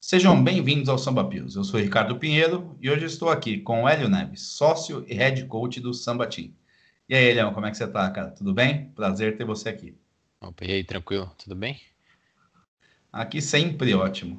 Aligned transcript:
Sejam 0.00 0.42
bem-vindos 0.42 0.88
ao 0.88 0.96
Samba 0.96 1.24
Pios. 1.24 1.56
Eu 1.56 1.64
sou 1.64 1.80
Ricardo 1.80 2.16
Pinheiro 2.16 2.76
e 2.80 2.88
hoje 2.88 3.04
estou 3.04 3.28
aqui 3.28 3.58
com 3.58 3.82
o 3.82 3.88
Hélio 3.88 4.08
Neves, 4.08 4.42
sócio 4.42 5.04
e 5.08 5.12
head 5.12 5.44
coach 5.46 5.80
do 5.80 5.92
Samba 5.92 6.26
Team. 6.26 6.52
E 7.08 7.16
aí, 7.16 7.30
Hélio, 7.30 7.52
como 7.52 7.66
é 7.66 7.70
que 7.70 7.76
você 7.76 7.86
tá, 7.86 8.08
cara? 8.08 8.30
Tudo 8.30 8.54
bem? 8.54 8.90
Prazer 8.94 9.36
ter 9.36 9.44
você 9.44 9.68
aqui. 9.68 9.98
Opa, 10.40 10.64
e 10.64 10.72
aí, 10.72 10.84
tranquilo? 10.84 11.30
Tudo 11.36 11.56
bem? 11.56 11.80
Aqui 13.12 13.42
sempre 13.42 13.92
ótimo. 13.92 14.38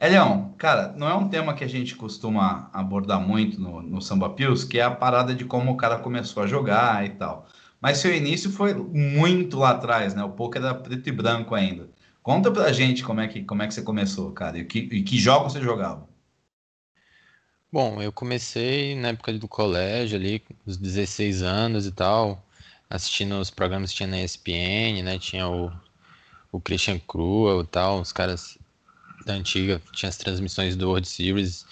Elião, 0.00 0.54
cara, 0.56 0.92
não 0.96 1.08
é 1.08 1.14
um 1.14 1.28
tema 1.28 1.54
que 1.54 1.62
a 1.62 1.68
gente 1.68 1.94
costuma 1.94 2.70
abordar 2.72 3.20
muito 3.20 3.60
no, 3.60 3.82
no 3.82 4.00
Samba 4.00 4.30
Pios, 4.30 4.64
que 4.64 4.78
é 4.78 4.82
a 4.82 4.90
parada 4.90 5.34
de 5.34 5.44
como 5.44 5.72
o 5.72 5.76
cara 5.76 5.98
começou 5.98 6.42
a 6.42 6.46
jogar 6.46 7.04
e 7.04 7.10
tal. 7.10 7.46
Mas 7.80 7.98
seu 7.98 8.14
início 8.16 8.50
foi 8.50 8.72
muito 8.72 9.58
lá 9.58 9.72
atrás, 9.72 10.14
né? 10.14 10.24
O 10.24 10.30
poker 10.30 10.62
era 10.62 10.74
preto 10.74 11.06
e 11.06 11.12
branco 11.12 11.54
ainda. 11.54 11.93
Conta 12.24 12.50
pra 12.50 12.72
gente 12.72 13.04
como 13.04 13.20
é 13.20 13.28
que, 13.28 13.44
como 13.44 13.62
é 13.62 13.66
que 13.68 13.74
você 13.74 13.82
começou, 13.82 14.32
cara, 14.32 14.56
e 14.56 14.64
que, 14.64 14.78
e 14.78 15.02
que 15.02 15.18
jogos 15.18 15.52
você 15.52 15.60
jogava. 15.60 16.08
Bom, 17.70 18.00
eu 18.00 18.10
comecei 18.10 18.96
na 18.96 19.08
época 19.08 19.34
do 19.34 19.46
colégio 19.46 20.18
ali, 20.18 20.42
os 20.64 20.78
16 20.78 21.42
anos 21.42 21.84
e 21.84 21.92
tal, 21.92 22.42
assistindo 22.88 23.38
os 23.38 23.50
programas 23.50 23.90
que 23.90 23.98
tinha 23.98 24.06
na 24.06 24.22
ESPN, 24.22 25.02
né? 25.02 25.18
Tinha 25.18 25.46
o, 25.46 25.70
o 26.50 26.58
Christian 26.58 26.98
Cruel 26.98 27.60
e 27.60 27.66
tal, 27.66 28.00
os 28.00 28.10
caras 28.10 28.56
da 29.26 29.34
antiga, 29.34 29.82
tinha 29.92 30.08
as 30.08 30.16
transmissões 30.16 30.76
do 30.76 30.88
World 30.88 31.06
Series 31.06 31.66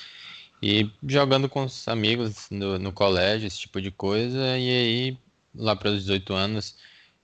e 0.63 0.91
jogando 1.09 1.49
com 1.49 1.65
os 1.65 1.89
amigos 1.89 2.49
no, 2.51 2.79
no 2.79 2.93
colégio, 2.93 3.47
esse 3.47 3.61
tipo 3.61 3.81
de 3.81 3.91
coisa, 3.91 4.59
e 4.59 4.69
aí 4.69 5.19
lá 5.55 5.75
para 5.75 5.93
os 5.93 6.01
18 6.01 6.35
anos, 6.35 6.77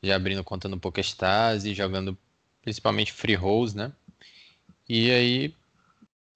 já 0.03 0.17
abrindo 0.17 0.43
conta 0.43 0.67
no 0.67 0.81
PokerStars 0.81 1.65
e 1.65 1.75
jogando 1.75 2.17
principalmente 2.63 3.13
free 3.13 3.35
rolls, 3.35 3.77
né? 3.77 3.93
E 4.89 5.11
aí, 5.11 5.55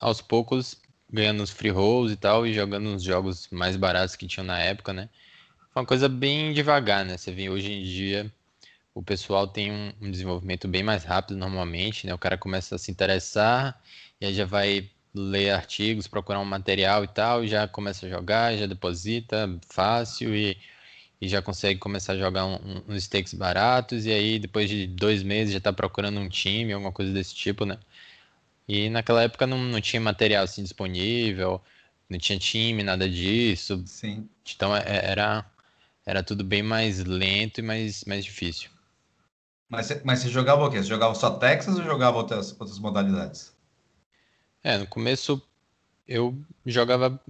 aos 0.00 0.20
poucos, 0.20 0.80
ganhando 1.10 1.42
os 1.42 1.50
free 1.50 1.70
rolls 1.70 2.12
e 2.12 2.16
tal, 2.16 2.46
e 2.46 2.52
jogando 2.52 2.88
uns 2.88 3.02
jogos 3.02 3.48
mais 3.50 3.76
baratos 3.76 4.16
que 4.16 4.26
tinham 4.26 4.46
na 4.46 4.58
época, 4.58 4.92
né? 4.92 5.08
Foi 5.72 5.82
uma 5.82 5.86
coisa 5.86 6.08
bem 6.08 6.52
devagar, 6.52 7.04
né? 7.04 7.16
Você 7.16 7.32
vê 7.32 7.48
hoje 7.48 7.72
em 7.72 7.82
dia 7.82 8.32
o 8.94 9.02
pessoal 9.02 9.46
tem 9.46 9.72
um, 9.72 9.92
um, 10.00 10.10
desenvolvimento 10.10 10.68
bem 10.68 10.82
mais 10.82 11.04
rápido 11.04 11.36
normalmente, 11.36 12.06
né? 12.06 12.14
O 12.14 12.18
cara 12.18 12.36
começa 12.36 12.74
a 12.74 12.78
se 12.78 12.90
interessar 12.90 13.80
e 14.20 14.26
aí 14.26 14.34
já 14.34 14.44
vai 14.44 14.90
ler 15.14 15.50
artigos, 15.50 16.06
procurar 16.06 16.40
um 16.40 16.44
material 16.44 17.04
e 17.04 17.08
tal, 17.08 17.44
e 17.44 17.48
já 17.48 17.66
começa 17.68 18.06
a 18.06 18.08
jogar, 18.08 18.56
já 18.56 18.66
deposita 18.66 19.48
fácil 19.68 20.34
e 20.34 20.56
e 21.22 21.28
já 21.28 21.40
consegue 21.40 21.78
começar 21.78 22.14
a 22.14 22.18
jogar 22.18 22.44
um, 22.44 22.54
um, 22.56 22.82
uns 22.88 23.04
stakes 23.04 23.32
baratos, 23.32 24.06
e 24.06 24.10
aí 24.10 24.40
depois 24.40 24.68
de 24.68 24.88
dois 24.88 25.22
meses 25.22 25.52
já 25.52 25.58
está 25.58 25.72
procurando 25.72 26.18
um 26.18 26.28
time, 26.28 26.72
alguma 26.72 26.90
coisa 26.90 27.12
desse 27.12 27.32
tipo, 27.32 27.64
né? 27.64 27.78
E 28.66 28.90
naquela 28.90 29.22
época 29.22 29.46
não, 29.46 29.56
não 29.56 29.80
tinha 29.80 30.00
material 30.00 30.42
assim 30.42 30.64
disponível, 30.64 31.62
não 32.10 32.18
tinha 32.18 32.36
time, 32.40 32.82
nada 32.82 33.08
disso. 33.08 33.84
Sim. 33.86 34.28
Então 34.52 34.74
é, 34.76 34.82
era, 34.84 35.48
era 36.04 36.24
tudo 36.24 36.42
bem 36.42 36.60
mais 36.60 37.04
lento 37.04 37.58
e 37.58 37.62
mais, 37.62 38.02
mais 38.02 38.24
difícil. 38.24 38.68
Mas, 39.68 40.02
mas 40.02 40.18
você 40.18 40.28
jogava 40.28 40.64
o 40.64 40.70
quê? 40.72 40.78
Você 40.78 40.88
jogava 40.88 41.14
só 41.14 41.30
Texas 41.30 41.76
ou 41.76 41.84
jogava 41.84 42.16
outras, 42.16 42.50
outras 42.58 42.80
modalidades? 42.80 43.54
É, 44.64 44.76
no 44.76 44.88
começo 44.88 45.40
eu 46.08 46.36
jogava 46.66 47.20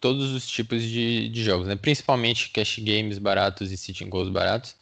todos 0.00 0.32
os 0.32 0.48
tipos 0.48 0.82
de, 0.82 1.28
de 1.28 1.44
jogos, 1.44 1.66
né? 1.66 1.76
principalmente 1.76 2.50
cash 2.50 2.78
games 2.78 3.18
baratos 3.18 3.70
e 3.70 3.76
sitting 3.76 4.08
goals 4.08 4.30
baratos, 4.30 4.74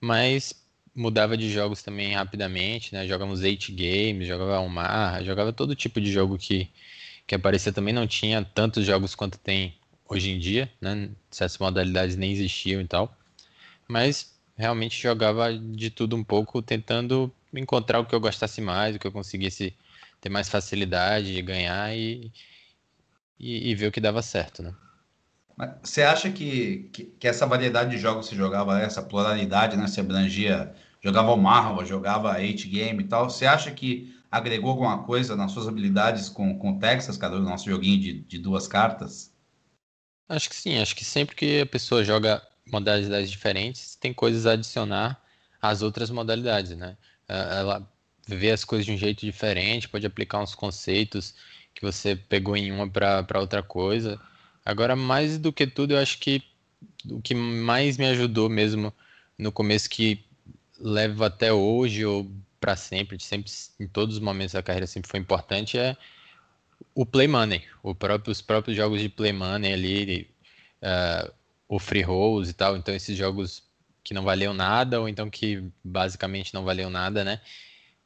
mas 0.00 0.54
mudava 0.94 1.36
de 1.36 1.50
jogos 1.50 1.82
também 1.82 2.12
rapidamente, 2.12 2.92
né? 2.94 3.06
Jogamos 3.06 3.40
8 3.40 3.72
games, 3.72 4.28
jogava 4.28 4.60
Omar, 4.60 5.24
jogava 5.24 5.52
todo 5.52 5.74
tipo 5.74 6.00
de 6.00 6.12
jogo 6.12 6.38
que, 6.38 6.68
que 7.26 7.34
aparecia 7.34 7.72
também, 7.72 7.94
não 7.94 8.06
tinha 8.06 8.44
tantos 8.44 8.84
jogos 8.84 9.14
quanto 9.14 9.38
tem 9.38 9.74
hoje 10.08 10.30
em 10.30 10.38
dia, 10.38 10.70
né? 10.80 11.10
Certas 11.30 11.58
modalidades 11.58 12.16
nem 12.16 12.32
existiam 12.32 12.80
e 12.80 12.86
tal, 12.86 13.16
mas 13.88 14.34
realmente 14.56 15.00
jogava 15.00 15.52
de 15.56 15.90
tudo 15.90 16.14
um 16.14 16.22
pouco, 16.22 16.60
tentando 16.62 17.32
encontrar 17.54 18.00
o 18.00 18.06
que 18.06 18.14
eu 18.14 18.20
gostasse 18.20 18.60
mais, 18.60 18.94
o 18.94 18.98
que 18.98 19.06
eu 19.06 19.12
conseguisse 19.12 19.74
ter 20.20 20.28
mais 20.28 20.48
facilidade 20.48 21.34
de 21.34 21.42
ganhar 21.42 21.96
e, 21.96 22.30
e, 23.42 23.70
e 23.70 23.74
ver 23.74 23.88
o 23.88 23.92
que 23.92 24.00
dava 24.00 24.22
certo, 24.22 24.62
né? 24.62 24.72
Você 25.82 26.02
acha 26.02 26.30
que, 26.30 26.88
que, 26.92 27.04
que, 27.04 27.28
essa 27.28 27.46
variedade 27.46 27.90
de 27.90 27.98
jogos 27.98 28.26
se 28.26 28.34
jogava, 28.34 28.80
essa 28.80 29.02
pluralidade, 29.02 29.76
né? 29.76 29.86
Se 29.86 30.00
abrangia, 30.00 30.72
jogava 31.02 31.32
o 31.32 31.36
Marvel, 31.36 31.84
jogava 31.84 32.36
8 32.36 32.68
Game 32.68 33.02
e 33.02 33.06
tal. 33.06 33.28
Você 33.28 33.44
acha 33.44 33.70
que 33.70 34.16
agregou 34.30 34.70
alguma 34.70 35.02
coisa 35.02 35.36
nas 35.36 35.52
suas 35.52 35.68
habilidades 35.68 36.28
com, 36.28 36.58
com 36.58 36.72
o 36.72 36.78
Texas, 36.78 37.18
cara, 37.18 37.36
o 37.36 37.40
nosso 37.40 37.68
joguinho 37.68 38.00
de, 38.00 38.20
de 38.20 38.38
duas 38.38 38.66
cartas? 38.66 39.30
Acho 40.28 40.48
que 40.48 40.56
sim, 40.56 40.78
acho 40.78 40.96
que 40.96 41.04
sempre 41.04 41.36
que 41.36 41.60
a 41.60 41.66
pessoa 41.66 42.02
joga 42.02 42.42
modalidades 42.70 43.30
diferentes, 43.30 43.96
tem 43.96 44.14
coisas 44.14 44.46
a 44.46 44.52
adicionar 44.52 45.20
às 45.60 45.82
outras 45.82 46.10
modalidades, 46.10 46.74
né? 46.76 46.96
Ela 47.28 47.86
vê 48.26 48.50
as 48.50 48.64
coisas 48.64 48.86
de 48.86 48.92
um 48.92 48.96
jeito 48.96 49.20
diferente, 49.20 49.88
pode 49.88 50.06
aplicar 50.06 50.40
uns 50.40 50.54
conceitos 50.54 51.34
que 51.74 51.82
você 51.82 52.16
pegou 52.16 52.56
em 52.56 52.70
uma 52.72 52.88
para 52.88 53.40
outra 53.40 53.62
coisa. 53.62 54.20
Agora, 54.64 54.94
mais 54.94 55.38
do 55.38 55.52
que 55.52 55.66
tudo, 55.66 55.94
eu 55.94 55.98
acho 55.98 56.18
que 56.18 56.42
o 57.10 57.20
que 57.20 57.34
mais 57.34 57.96
me 57.96 58.06
ajudou 58.06 58.48
mesmo 58.48 58.92
no 59.38 59.50
começo 59.50 59.88
que 59.88 60.24
levo 60.78 61.24
até 61.24 61.52
hoje 61.52 62.04
ou 62.04 62.30
para 62.60 62.76
sempre, 62.76 63.18
sempre 63.20 63.50
em 63.80 63.88
todos 63.88 64.16
os 64.16 64.22
momentos 64.22 64.52
da 64.52 64.62
carreira 64.62 64.86
sempre 64.86 65.10
foi 65.10 65.18
importante 65.18 65.76
é 65.76 65.96
o 66.94 67.06
play 67.06 67.26
money, 67.26 67.62
o 67.82 67.94
próprio, 67.94 68.30
os 68.30 68.40
próprios 68.40 68.76
jogos 68.76 69.00
de 69.00 69.08
play 69.08 69.32
money 69.32 69.72
ali, 69.72 70.30
uh, 70.82 71.32
o 71.68 71.78
free 71.78 72.02
rolls 72.02 72.50
e 72.50 72.52
tal. 72.52 72.76
Então 72.76 72.94
esses 72.94 73.16
jogos 73.16 73.62
que 74.04 74.12
não 74.12 74.22
valiam 74.22 74.52
nada 74.52 75.00
ou 75.00 75.08
então 75.08 75.30
que 75.30 75.64
basicamente 75.82 76.52
não 76.52 76.64
valiam 76.64 76.90
nada, 76.90 77.24
né? 77.24 77.40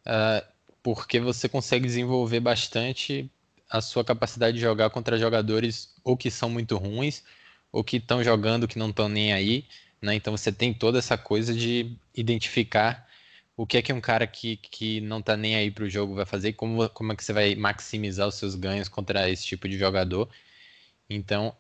Uh, 0.07 0.47
porque 0.83 1.19
você 1.19 1.49
consegue 1.49 1.87
desenvolver 1.87 2.41
bastante 2.41 3.31
a 3.71 3.81
sua 3.81 4.05
capacidade 4.05 4.57
de 4.57 4.63
jogar 4.63 4.91
contra 4.91 5.19
jogadores 5.19 5.95
ou 6.05 6.17
que 6.17 6.31
são 6.31 6.49
muito 6.51 6.77
ruins 6.77 7.25
ou 7.73 7.85
que 7.85 7.97
estão 7.99 8.23
jogando 8.23 8.69
que 8.69 8.79
não 8.79 8.91
estão 8.91 9.09
nem 9.09 9.33
aí, 9.33 9.67
né? 10.01 10.15
Então 10.15 10.37
você 10.37 10.53
tem 10.53 10.73
toda 10.73 10.99
essa 10.99 11.19
coisa 11.19 11.55
de 11.55 11.97
identificar 12.15 13.07
o 13.57 13.67
que 13.67 13.79
é 13.79 13.83
que 13.83 13.93
um 13.93 14.01
cara 14.01 14.27
que, 14.27 14.57
que 14.59 15.01
não 15.01 15.19
está 15.21 15.37
nem 15.37 15.57
aí 15.57 15.71
para 15.71 15.85
o 15.85 15.89
jogo 15.89 16.15
vai 16.15 16.27
fazer 16.27 16.53
como, 16.53 16.89
como 16.91 17.13
é 17.13 17.17
que 17.17 17.25
você 17.25 17.33
vai 17.33 17.55
maximizar 17.55 18.29
os 18.29 18.35
seus 18.35 18.55
ganhos 18.55 18.89
contra 18.89 19.29
esse 19.31 19.45
tipo 19.47 19.69
de 19.69 19.79
jogador. 19.79 20.29
Então, 21.09 21.57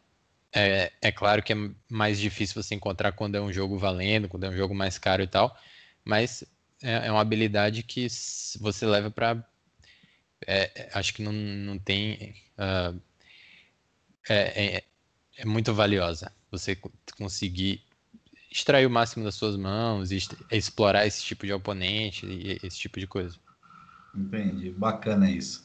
é, 0.52 0.92
é 1.00 1.12
claro 1.12 1.42
que 1.42 1.52
é 1.52 1.56
mais 1.88 2.18
difícil 2.18 2.62
você 2.62 2.74
encontrar 2.74 3.12
quando 3.12 3.36
é 3.36 3.40
um 3.40 3.52
jogo 3.52 3.78
valendo, 3.78 4.28
quando 4.28 4.44
é 4.44 4.50
um 4.50 4.56
jogo 4.56 4.74
mais 4.74 4.98
caro 4.98 5.22
e 5.22 5.26
tal, 5.26 5.56
mas 6.04 6.44
é, 6.82 7.08
é 7.08 7.10
uma 7.12 7.20
habilidade 7.20 7.82
que 7.82 8.06
você 8.60 8.86
leva 8.86 9.10
para 9.10 9.44
é, 10.44 10.70
é, 10.74 10.90
acho 10.94 11.14
que 11.14 11.22
não, 11.22 11.32
não 11.32 11.78
tem. 11.78 12.34
Uh, 12.58 13.00
é, 14.28 14.76
é, 14.76 14.84
é, 15.38 15.44
muito 15.44 15.72
valiosa 15.72 16.32
você 16.50 16.76
conseguir 17.16 17.82
extrair 18.50 18.86
o 18.86 18.90
máximo 18.90 19.24
das 19.24 19.34
suas 19.34 19.56
mãos 19.56 20.10
e 20.10 20.18
explorar 20.50 21.06
esse 21.06 21.22
tipo 21.22 21.46
de 21.46 21.52
oponente 21.52 22.26
e 22.26 22.58
esse 22.62 22.78
tipo 22.78 22.98
de 22.98 23.06
coisa. 23.06 23.36
Entendi, 24.14 24.70
bacana 24.70 25.30
isso. 25.30 25.64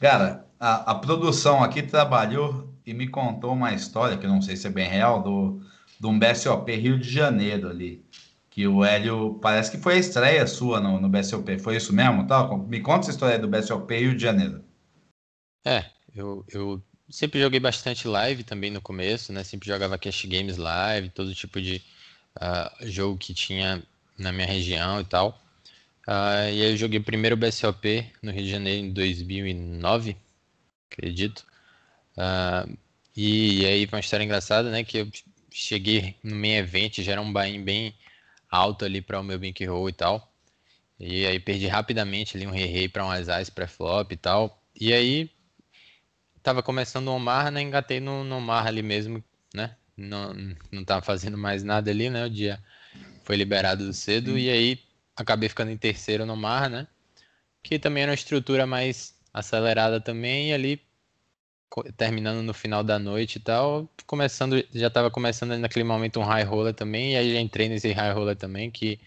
Cara, 0.00 0.44
a, 0.58 0.90
a 0.90 0.94
produção 0.96 1.62
aqui 1.62 1.82
trabalhou 1.82 2.74
e 2.84 2.92
me 2.92 3.08
contou 3.08 3.52
uma 3.52 3.72
história, 3.72 4.18
que 4.18 4.26
não 4.26 4.42
sei 4.42 4.56
se 4.56 4.66
é 4.66 4.70
bem 4.70 4.88
real, 4.88 5.22
do, 5.22 5.64
do 6.00 6.08
um 6.08 6.18
BSOP 6.18 6.74
Rio 6.74 6.98
de 6.98 7.08
Janeiro 7.08 7.70
ali 7.70 8.04
que 8.52 8.68
o 8.68 8.84
Hélio 8.84 9.38
parece 9.40 9.70
que 9.70 9.78
foi 9.78 9.94
a 9.94 9.98
estreia 9.98 10.46
sua 10.46 10.78
no, 10.78 11.00
no 11.00 11.08
BSOP, 11.08 11.58
foi 11.58 11.76
isso 11.76 11.92
mesmo? 11.92 12.26
Tá? 12.26 12.46
Me 12.68 12.80
conta 12.80 13.00
essa 13.00 13.10
história 13.10 13.38
do 13.38 13.48
BSOP 13.48 13.90
Rio 13.98 14.14
de 14.14 14.22
Janeiro. 14.22 14.62
É, 15.64 15.86
eu, 16.14 16.44
eu 16.52 16.82
sempre 17.08 17.40
joguei 17.40 17.58
bastante 17.58 18.06
live 18.06 18.44
também 18.44 18.70
no 18.70 18.82
começo, 18.82 19.32
né? 19.32 19.42
Sempre 19.42 19.68
jogava 19.68 19.96
cash 19.96 20.26
games 20.26 20.58
live, 20.58 21.08
todo 21.08 21.34
tipo 21.34 21.62
de 21.62 21.82
uh, 22.36 22.86
jogo 22.86 23.16
que 23.16 23.32
tinha 23.32 23.82
na 24.18 24.30
minha 24.30 24.46
região 24.46 25.00
e 25.00 25.04
tal. 25.04 25.40
Uh, 26.06 26.52
e 26.52 26.62
aí 26.62 26.72
eu 26.72 26.76
joguei 26.76 27.00
primeiro 27.00 27.34
o 27.34 27.38
BSOP 27.38 28.06
no 28.22 28.30
Rio 28.32 28.44
de 28.44 28.50
Janeiro 28.50 28.86
em 28.86 28.92
2009, 28.92 30.14
acredito. 30.90 31.42
Uh, 32.18 32.76
e, 33.16 33.62
e, 33.62 33.66
aí 33.66 33.88
uma 33.90 34.00
história 34.00 34.24
engraçada, 34.24 34.70
né? 34.70 34.84
Que 34.84 34.98
eu 34.98 35.08
cheguei 35.50 36.16
no 36.22 36.36
main 36.36 36.56
event, 36.56 36.98
já 37.00 37.12
era 37.12 37.22
um 37.22 37.32
buy 37.32 37.58
bem 37.58 37.94
alto 38.52 38.84
ali 38.84 39.00
para 39.00 39.18
o 39.18 39.24
meu 39.24 39.38
bankroll 39.38 39.88
e 39.88 39.92
tal. 39.92 40.30
E 41.00 41.26
aí 41.26 41.40
perdi 41.40 41.66
rapidamente 41.66 42.36
ali 42.36 42.46
um 42.46 42.50
rei 42.50 42.88
para 42.88 43.04
um 43.04 43.10
as 43.10 43.50
pré-flop 43.50 44.12
e 44.12 44.16
tal. 44.16 44.62
E 44.78 44.92
aí 44.92 45.30
tava 46.42 46.62
começando 46.62 47.08
o 47.08 47.14
Omar, 47.16 47.50
né? 47.50 47.62
Engatei 47.62 47.98
no, 47.98 48.22
no 48.22 48.36
Omar 48.36 48.66
ali 48.66 48.82
mesmo, 48.82 49.24
né? 49.54 49.74
Não, 49.96 50.34
não 50.70 50.84
tava 50.84 51.02
fazendo 51.02 51.38
mais 51.38 51.62
nada 51.62 51.90
ali, 51.90 52.10
né? 52.10 52.26
O 52.26 52.30
dia 52.30 52.62
foi 53.24 53.36
liberado 53.36 53.92
cedo 53.92 54.38
e 54.38 54.50
aí 54.50 54.78
acabei 55.16 55.48
ficando 55.48 55.70
em 55.70 55.76
terceiro 55.76 56.26
no 56.26 56.36
Mar, 56.36 56.68
né? 56.68 56.86
Que 57.62 57.78
também 57.78 58.02
era 58.02 58.10
uma 58.10 58.16
estrutura 58.16 58.66
mais 58.66 59.14
acelerada 59.32 60.00
também, 60.00 60.50
e 60.50 60.52
ali 60.52 60.82
terminando 61.96 62.42
no 62.42 62.52
final 62.52 62.84
da 62.84 62.98
noite 62.98 63.36
e 63.36 63.40
tal, 63.40 63.88
começando, 64.06 64.62
já 64.74 64.88
estava 64.88 65.10
começando 65.10 65.56
naquele 65.58 65.84
momento 65.84 66.20
um 66.20 66.24
high 66.24 66.44
roller 66.44 66.74
também, 66.74 67.12
e 67.12 67.16
aí 67.16 67.32
já 67.32 67.40
entrei 67.40 67.68
nesse 67.68 67.92
high 67.92 68.12
roller 68.12 68.36
também, 68.36 68.70
que 68.70 69.00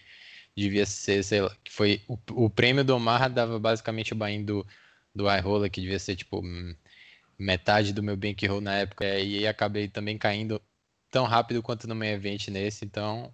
devia 0.56 0.86
ser, 0.86 1.22
sei 1.22 1.42
lá, 1.42 1.54
que 1.62 1.72
foi 1.72 2.00
o, 2.08 2.18
o 2.32 2.50
prêmio 2.50 2.84
do 2.84 2.96
Omar 2.96 3.30
dava 3.30 3.58
basicamente 3.58 4.12
o 4.12 4.16
buy 4.16 4.42
do, 4.42 4.66
do 5.14 5.26
high 5.26 5.40
roller, 5.40 5.70
que 5.70 5.80
devia 5.80 5.98
ser 5.98 6.16
tipo 6.16 6.42
metade 7.38 7.92
do 7.92 8.02
meu 8.02 8.16
bankroll 8.16 8.60
na 8.60 8.74
época, 8.78 9.04
e 9.04 9.38
aí 9.38 9.46
acabei 9.46 9.88
também 9.88 10.18
caindo 10.18 10.60
tão 11.10 11.24
rápido 11.24 11.62
quanto 11.62 11.86
no 11.86 11.94
meu 11.94 12.08
evento 12.08 12.50
nesse, 12.50 12.84
então 12.84 13.32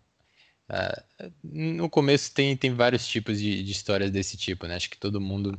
uh, 0.68 1.32
no 1.42 1.88
começo 1.88 2.32
tem, 2.34 2.56
tem 2.56 2.74
vários 2.74 3.06
tipos 3.06 3.38
de, 3.40 3.62
de, 3.62 3.72
histórias 3.72 4.10
desse 4.10 4.36
tipo, 4.36 4.66
né? 4.66 4.76
Acho 4.76 4.90
que 4.90 4.98
todo 4.98 5.20
mundo 5.20 5.58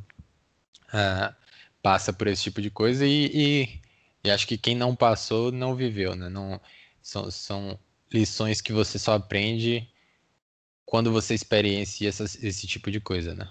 uh, 0.90 1.43
passa 1.84 2.14
por 2.14 2.28
esse 2.28 2.44
tipo 2.44 2.62
de 2.62 2.72
coisa 2.72 3.06
e, 3.06 3.30
e, 3.34 3.82
e, 4.24 4.32
acho 4.32 4.48
que 4.48 4.58
quem 4.58 4.74
não 4.74 4.96
passou 4.96 5.52
não 5.52 5.76
viveu, 5.76 6.16
né? 6.16 6.30
Não, 6.30 6.60
são, 7.02 7.30
são 7.30 7.78
lições 8.12 8.62
que 8.62 8.72
você 8.72 8.98
só 8.98 9.16
aprende 9.16 9.86
quando 10.86 11.12
você 11.12 11.34
experiencia 11.34 12.08
essas, 12.08 12.42
esse 12.42 12.66
tipo 12.66 12.90
de 12.90 13.02
coisa, 13.02 13.36
né? 13.36 13.50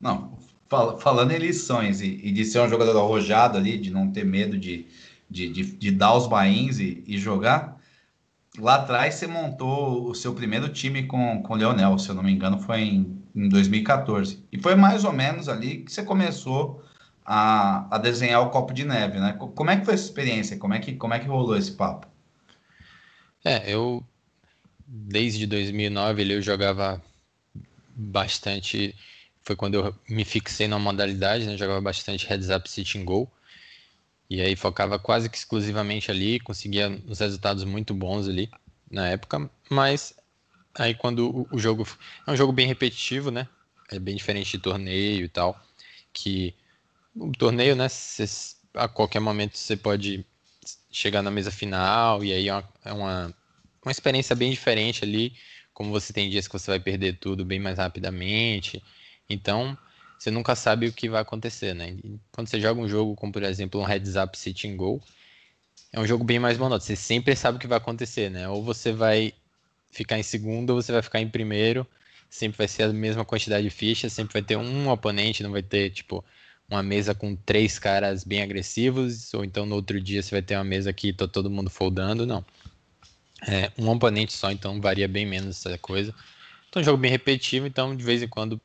Não, 0.00 0.38
fal, 0.68 0.98
falando 1.00 1.32
em 1.32 1.38
lições 1.38 2.00
e, 2.00 2.20
e, 2.22 2.30
de 2.30 2.44
ser 2.44 2.60
um 2.60 2.68
jogador 2.68 2.96
arrojado 2.96 3.58
ali, 3.58 3.76
de 3.76 3.90
não 3.90 4.12
ter 4.12 4.24
medo 4.24 4.56
de, 4.56 4.86
de, 5.28 5.48
de, 5.48 5.64
de 5.72 5.90
dar 5.90 6.14
os 6.14 6.28
bains 6.28 6.78
e, 6.78 7.02
e, 7.04 7.18
jogar, 7.18 7.76
lá 8.58 8.76
atrás 8.76 9.16
você 9.16 9.26
montou 9.26 10.08
o 10.08 10.14
seu 10.14 10.32
primeiro 10.34 10.68
time 10.68 11.04
com, 11.04 11.42
com 11.42 11.54
o 11.54 11.56
Leonel, 11.56 11.98
se 11.98 12.08
eu 12.08 12.14
não 12.14 12.22
me 12.22 12.30
engano, 12.30 12.60
foi 12.60 12.82
em, 12.82 13.22
em 13.34 13.48
2014. 13.48 14.44
E 14.52 14.58
foi 14.58 14.76
mais 14.76 15.04
ou 15.04 15.12
menos 15.12 15.48
ali 15.48 15.78
que 15.78 15.92
você 15.92 16.04
começou 16.04 16.80
a, 17.32 17.86
a 17.94 17.98
desenhar 17.98 18.42
o 18.42 18.50
copo 18.50 18.74
de 18.74 18.84
neve, 18.84 19.20
né? 19.20 19.34
Como 19.34 19.70
é 19.70 19.76
que 19.76 19.84
foi 19.84 19.94
essa 19.94 20.02
experiência? 20.02 20.58
Como 20.58 20.74
é 20.74 20.80
que, 20.80 20.96
como 20.96 21.14
é 21.14 21.20
que 21.20 21.28
rolou 21.28 21.56
esse 21.56 21.70
papo? 21.70 22.08
É, 23.44 23.72
eu 23.72 24.04
desde 24.84 25.46
2009 25.46 26.34
eu 26.34 26.42
jogava 26.42 27.00
bastante. 27.94 28.96
Foi 29.44 29.54
quando 29.54 29.76
eu 29.76 29.94
me 30.08 30.24
fixei 30.24 30.66
na 30.66 30.76
modalidade, 30.76 31.46
né? 31.46 31.56
Jogava 31.56 31.80
bastante 31.80 32.26
heads 32.26 32.50
up 32.50 32.68
sitting 32.68 33.04
goal. 33.04 33.30
E 34.28 34.40
aí 34.40 34.56
focava 34.56 34.98
quase 34.98 35.30
que 35.30 35.36
exclusivamente 35.36 36.10
ali, 36.10 36.40
conseguia 36.40 36.88
uns 37.06 37.20
resultados 37.20 37.62
muito 37.62 37.94
bons 37.94 38.28
ali 38.28 38.50
na 38.90 39.06
época, 39.08 39.48
mas 39.68 40.12
aí 40.74 40.96
quando 40.96 41.30
o, 41.30 41.48
o 41.52 41.58
jogo 41.60 41.86
é 42.26 42.32
um 42.32 42.36
jogo 42.36 42.52
bem 42.52 42.66
repetitivo, 42.66 43.30
né? 43.30 43.46
É 43.88 44.00
bem 44.00 44.16
diferente 44.16 44.50
de 44.50 44.58
torneio 44.58 45.24
e 45.24 45.28
tal, 45.28 45.60
que 46.12 46.54
o 47.14 47.32
torneio, 47.32 47.76
né? 47.76 47.88
Cê, 47.88 48.24
a 48.74 48.88
qualquer 48.88 49.20
momento 49.20 49.56
você 49.56 49.76
pode 49.76 50.24
chegar 50.90 51.22
na 51.22 51.30
mesa 51.30 51.50
final 51.50 52.24
e 52.24 52.32
aí 52.32 52.48
é 52.48 52.54
uma, 52.54 52.68
é 52.84 52.92
uma, 52.92 53.34
uma 53.82 53.92
experiência 53.92 54.34
bem 54.36 54.50
diferente 54.50 55.04
ali. 55.04 55.34
Como 55.72 55.90
você 55.90 56.12
tem 56.12 56.28
dias 56.28 56.46
que 56.46 56.52
você 56.52 56.70
vai 56.70 56.80
perder 56.80 57.18
tudo 57.18 57.44
bem 57.44 57.58
mais 57.58 57.78
rapidamente. 57.78 58.82
Então, 59.28 59.76
você 60.18 60.30
nunca 60.30 60.54
sabe 60.54 60.86
o 60.86 60.92
que 60.92 61.08
vai 61.08 61.22
acontecer, 61.22 61.74
né? 61.74 61.96
quando 62.32 62.48
você 62.48 62.60
joga 62.60 62.80
um 62.80 62.88
jogo 62.88 63.14
como, 63.14 63.32
por 63.32 63.42
exemplo, 63.42 63.80
um 63.80 63.84
Heads 63.84 64.16
Up 64.16 64.36
Sitting 64.36 64.76
Goal, 64.76 65.00
é 65.92 65.98
um 65.98 66.06
jogo 66.06 66.24
bem 66.24 66.38
mais 66.38 66.58
monótono. 66.58 66.82
Você 66.82 66.96
sempre 66.96 67.34
sabe 67.34 67.56
o 67.56 67.60
que 67.60 67.66
vai 67.66 67.78
acontecer, 67.78 68.30
né? 68.30 68.48
Ou 68.48 68.62
você 68.62 68.92
vai 68.92 69.32
ficar 69.90 70.18
em 70.18 70.22
segundo, 70.22 70.70
ou 70.70 70.82
você 70.82 70.92
vai 70.92 71.02
ficar 71.02 71.20
em 71.20 71.28
primeiro. 71.28 71.86
Sempre 72.28 72.58
vai 72.58 72.68
ser 72.68 72.84
a 72.84 72.92
mesma 72.92 73.24
quantidade 73.24 73.64
de 73.64 73.70
fichas, 73.70 74.12
sempre 74.12 74.34
vai 74.34 74.42
ter 74.42 74.56
um 74.56 74.88
oponente, 74.88 75.42
não 75.42 75.50
vai 75.50 75.62
ter, 75.62 75.90
tipo, 75.90 76.24
uma 76.70 76.82
mesa 76.82 77.14
com 77.14 77.34
três 77.34 77.78
caras 77.78 78.22
bem 78.22 78.42
agressivos, 78.42 79.34
ou 79.34 79.44
então 79.44 79.66
no 79.66 79.74
outro 79.74 80.00
dia 80.00 80.22
você 80.22 80.30
vai 80.30 80.42
ter 80.42 80.54
uma 80.54 80.64
mesa 80.64 80.92
que 80.92 81.12
tá 81.12 81.26
todo 81.26 81.50
mundo 81.50 81.68
foldando, 81.68 82.24
não. 82.24 82.44
É 83.46 83.72
um 83.76 83.88
oponente 83.88 84.32
só, 84.32 84.50
então 84.50 84.80
varia 84.80 85.08
bem 85.08 85.26
menos 85.26 85.66
essa 85.66 85.76
coisa. 85.78 86.14
Então, 86.68 86.80
um 86.80 86.84
jogo 86.84 86.98
bem 86.98 87.10
repetitivo, 87.10 87.66
então 87.66 87.96
de 87.96 88.04
vez 88.04 88.22
em 88.22 88.28
quando 88.28 88.60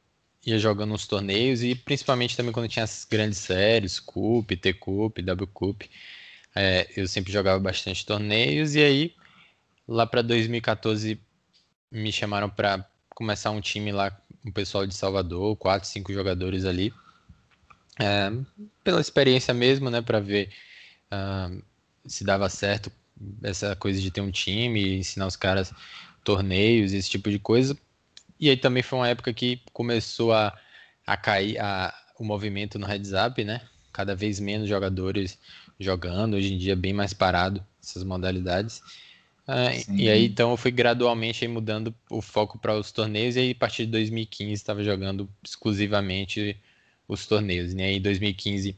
ia 0.45 0.59
jogando 0.59 0.93
uns 0.93 1.07
torneios 1.07 1.63
e 1.63 1.73
principalmente 1.73 2.37
também 2.37 2.51
quando 2.51 2.67
tinha 2.67 2.83
as 2.83 3.07
grandes 3.09 3.39
séries, 3.39 3.99
Cup, 3.99 4.51
T-Cup, 4.51 5.19
W-Cup, 5.19 5.83
é, 6.53 6.87
eu 6.95 7.07
sempre 7.07 7.33
jogava 7.33 7.59
bastante 7.59 8.05
torneios 8.05 8.75
e 8.75 8.81
aí 8.81 9.15
lá 9.87 10.05
para 10.05 10.21
2014 10.21 11.19
me 11.91 12.11
chamaram 12.11 12.49
para 12.49 12.87
começar 13.09 13.49
um 13.49 13.61
time 13.61 13.91
lá 13.91 14.15
o 14.45 14.51
pessoal 14.51 14.85
de 14.85 14.93
Salvador, 14.93 15.55
quatro, 15.55 15.89
cinco 15.89 16.13
jogadores 16.13 16.65
ali 16.65 16.93
é, 17.99 18.31
pela 18.83 19.01
experiência 19.01 19.53
mesmo, 19.53 19.89
né, 19.89 20.01
para 20.01 20.19
ver 20.19 20.49
uh, 21.11 21.61
se 22.05 22.23
dava 22.23 22.49
certo 22.49 22.91
essa 23.41 23.75
coisa 23.75 24.01
de 24.01 24.11
ter 24.11 24.21
um 24.21 24.31
time, 24.31 24.97
ensinar 24.97 25.27
os 25.27 25.35
caras 25.35 25.73
torneios, 26.23 26.93
esse 26.93 27.09
tipo 27.09 27.29
de 27.29 27.39
coisa. 27.39 27.77
E 28.39 28.49
aí 28.49 28.57
também 28.57 28.83
foi 28.83 28.99
uma 28.99 29.07
época 29.07 29.33
que 29.33 29.61
começou 29.71 30.33
a, 30.33 30.57
a 31.07 31.15
cair 31.15 31.57
a, 31.59 31.93
o 32.19 32.25
movimento 32.25 32.77
no 32.77 32.85
heads 32.85 33.11
up, 33.13 33.41
né? 33.43 33.61
Cada 33.93 34.15
vez 34.15 34.39
menos 34.39 34.67
jogadores 34.67 35.39
jogando, 35.79 36.35
hoje 36.35 36.53
em 36.53 36.57
dia 36.57 36.75
bem 36.75 36.93
mais 36.93 37.13
parado 37.13 37.65
essas 37.81 38.03
modalidades. 38.03 38.81
Uh, 39.47 39.93
e 39.93 40.09
aí 40.09 40.25
então 40.25 40.51
eu 40.51 40.57
fui 40.57 40.71
gradualmente 40.71 41.47
mudando 41.47 41.93
o 42.09 42.19
foco 42.19 42.57
para 42.57 42.75
os 42.75 42.91
torneios 42.91 43.35
e 43.35 43.39
aí 43.39 43.51
a 43.51 43.55
partir 43.55 43.85
de 43.85 43.91
2015 43.91 44.51
estava 44.51 44.83
jogando 44.83 45.29
exclusivamente 45.43 46.59
os 47.07 47.25
torneios. 47.25 47.73
Né? 47.73 47.93
Em 47.93 48.01
2015, 48.01 48.75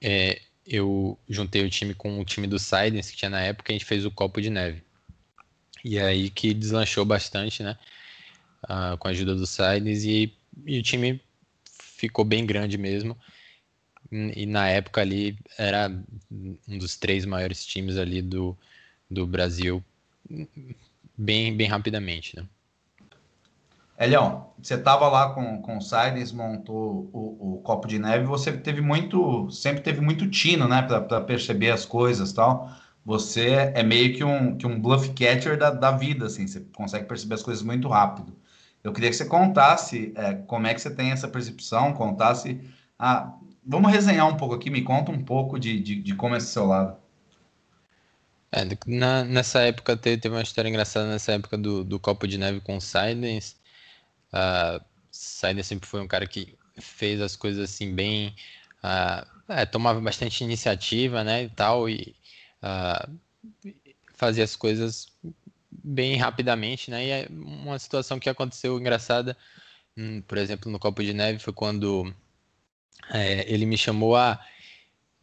é, 0.00 0.40
eu 0.66 1.18
juntei 1.28 1.64
o 1.64 1.70
time 1.70 1.94
com 1.94 2.20
o 2.20 2.24
time 2.24 2.46
do 2.46 2.58
Sidens, 2.58 3.10
que 3.10 3.16
tinha 3.16 3.30
na 3.30 3.40
época, 3.40 3.72
a 3.72 3.74
gente 3.74 3.84
fez 3.84 4.04
o 4.04 4.10
Copo 4.10 4.40
de 4.40 4.50
Neve. 4.50 4.82
E 5.84 5.98
aí 5.98 6.30
que 6.30 6.54
deslanchou 6.54 7.04
bastante, 7.04 7.62
né? 7.62 7.76
Ah, 8.62 8.96
com 8.98 9.08
a 9.08 9.10
ajuda 9.10 9.34
do 9.34 9.46
Sidens, 9.46 10.04
e, 10.04 10.32
e 10.64 10.78
o 10.78 10.82
time 10.82 11.20
ficou 11.68 12.24
bem 12.24 12.46
grande 12.46 12.78
mesmo. 12.78 13.16
E 14.10 14.46
na 14.46 14.68
época 14.68 15.00
ali 15.00 15.36
era 15.58 15.90
um 16.30 16.78
dos 16.78 16.96
três 16.96 17.24
maiores 17.24 17.64
times 17.66 17.96
ali 17.96 18.22
do, 18.22 18.56
do 19.10 19.26
Brasil, 19.26 19.84
bem, 21.16 21.54
bem 21.56 21.66
rapidamente, 21.66 22.36
né? 22.36 22.46
Elião, 23.98 24.52
você 24.60 24.74
estava 24.74 25.08
lá 25.08 25.30
com, 25.34 25.62
com 25.62 25.78
o 25.78 25.80
Silence, 25.80 26.34
montou 26.34 27.08
o, 27.12 27.56
o, 27.56 27.60
copo 27.62 27.86
de 27.86 27.98
neve, 27.98 28.24
você 28.24 28.52
teve 28.52 28.80
muito, 28.80 29.50
sempre 29.50 29.82
teve 29.82 30.00
muito 30.00 30.28
tino, 30.28 30.66
né, 30.66 30.82
para 30.82 31.20
perceber 31.20 31.70
as 31.70 31.84
coisas 31.84 32.32
tal. 32.32 32.70
Você 33.04 33.50
é 33.74 33.82
meio 33.82 34.14
que 34.16 34.24
um, 34.24 34.56
que 34.56 34.66
um 34.66 34.80
bluff 34.80 35.10
catcher 35.10 35.58
da, 35.58 35.70
da 35.70 35.92
vida, 35.92 36.26
assim, 36.26 36.46
você 36.46 36.60
consegue 36.74 37.06
perceber 37.06 37.34
as 37.34 37.42
coisas 37.42 37.62
muito 37.62 37.86
rápido. 37.88 38.34
Eu 38.82 38.92
queria 38.92 39.10
que 39.10 39.16
você 39.16 39.26
contasse 39.26 40.12
é, 40.16 40.34
como 40.34 40.66
é 40.66 40.74
que 40.74 40.80
você 40.80 40.90
tem 40.90 41.10
essa 41.10 41.28
percepção, 41.28 41.92
contasse. 41.92 42.60
Ah, 42.98 43.34
vamos 43.64 43.92
resenhar 43.92 44.26
um 44.26 44.36
pouco 44.36 44.54
aqui, 44.54 44.70
me 44.70 44.82
conta 44.82 45.12
um 45.12 45.22
pouco 45.22 45.58
de, 45.58 45.78
de, 45.80 46.02
de 46.02 46.14
como 46.14 46.34
é 46.34 46.38
esse 46.38 46.48
seu 46.48 46.66
lado. 46.66 46.96
É, 48.50 48.62
na, 48.86 49.24
nessa 49.24 49.60
época 49.60 49.96
teve, 49.96 50.16
teve, 50.20 50.34
uma 50.34 50.42
história 50.42 50.68
engraçada 50.68 51.08
nessa 51.08 51.32
época 51.32 51.58
do, 51.58 51.84
do 51.84 51.98
copo 51.98 52.26
de 52.26 52.38
neve 52.38 52.60
com 52.60 52.76
o 52.76 52.80
Silence 52.80 53.56
Uh, 54.34 54.84
sempre 55.10 55.86
foi 55.86 56.00
um 56.00 56.08
cara 56.08 56.26
que 56.26 56.56
fez 56.80 57.20
as 57.20 57.36
coisas 57.36 57.70
assim 57.70 57.94
bem. 57.94 58.34
Uh, 58.82 59.34
é, 59.48 59.66
tomava 59.66 60.00
bastante 60.00 60.42
iniciativa, 60.42 61.22
né, 61.22 61.44
e 61.44 61.48
tal, 61.50 61.88
e 61.88 62.14
uh, 62.62 63.18
fazia 64.14 64.44
as 64.44 64.56
coisas 64.56 65.08
bem 65.70 66.16
rapidamente, 66.16 66.90
né, 66.90 67.04
e 67.04 67.10
é 67.10 67.26
uma 67.30 67.78
situação 67.78 68.18
que 68.18 68.28
aconteceu 68.30 68.78
engraçada, 68.78 69.36
hum, 69.96 70.22
por 70.22 70.38
exemplo, 70.38 70.70
no 70.70 70.78
Copo 70.78 71.02
de 71.02 71.12
Neve, 71.12 71.38
foi 71.38 71.52
quando 71.52 72.12
é, 73.10 73.50
ele 73.52 73.66
me 73.66 73.76
chamou 73.76 74.16
a... 74.16 74.40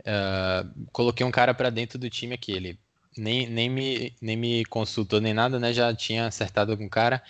Uh, 0.02 0.88
coloquei 0.92 1.24
um 1.24 1.32
cara 1.32 1.54
para 1.54 1.70
dentro 1.70 2.00
do 2.00 2.10
time 2.10 2.34
aqui, 2.34 2.52
ele 2.52 2.80
nem, 3.16 3.48
nem, 3.48 3.70
me, 3.70 4.16
nem 4.20 4.36
me 4.36 4.66
consultou 4.66 5.22
nem 5.22 5.34
nada, 5.34 5.60
né, 5.60 5.74
já 5.74 5.94
tinha 5.94 6.28
acertado 6.28 6.76
com 6.78 6.86
o 6.86 6.90
cara, 6.90 7.24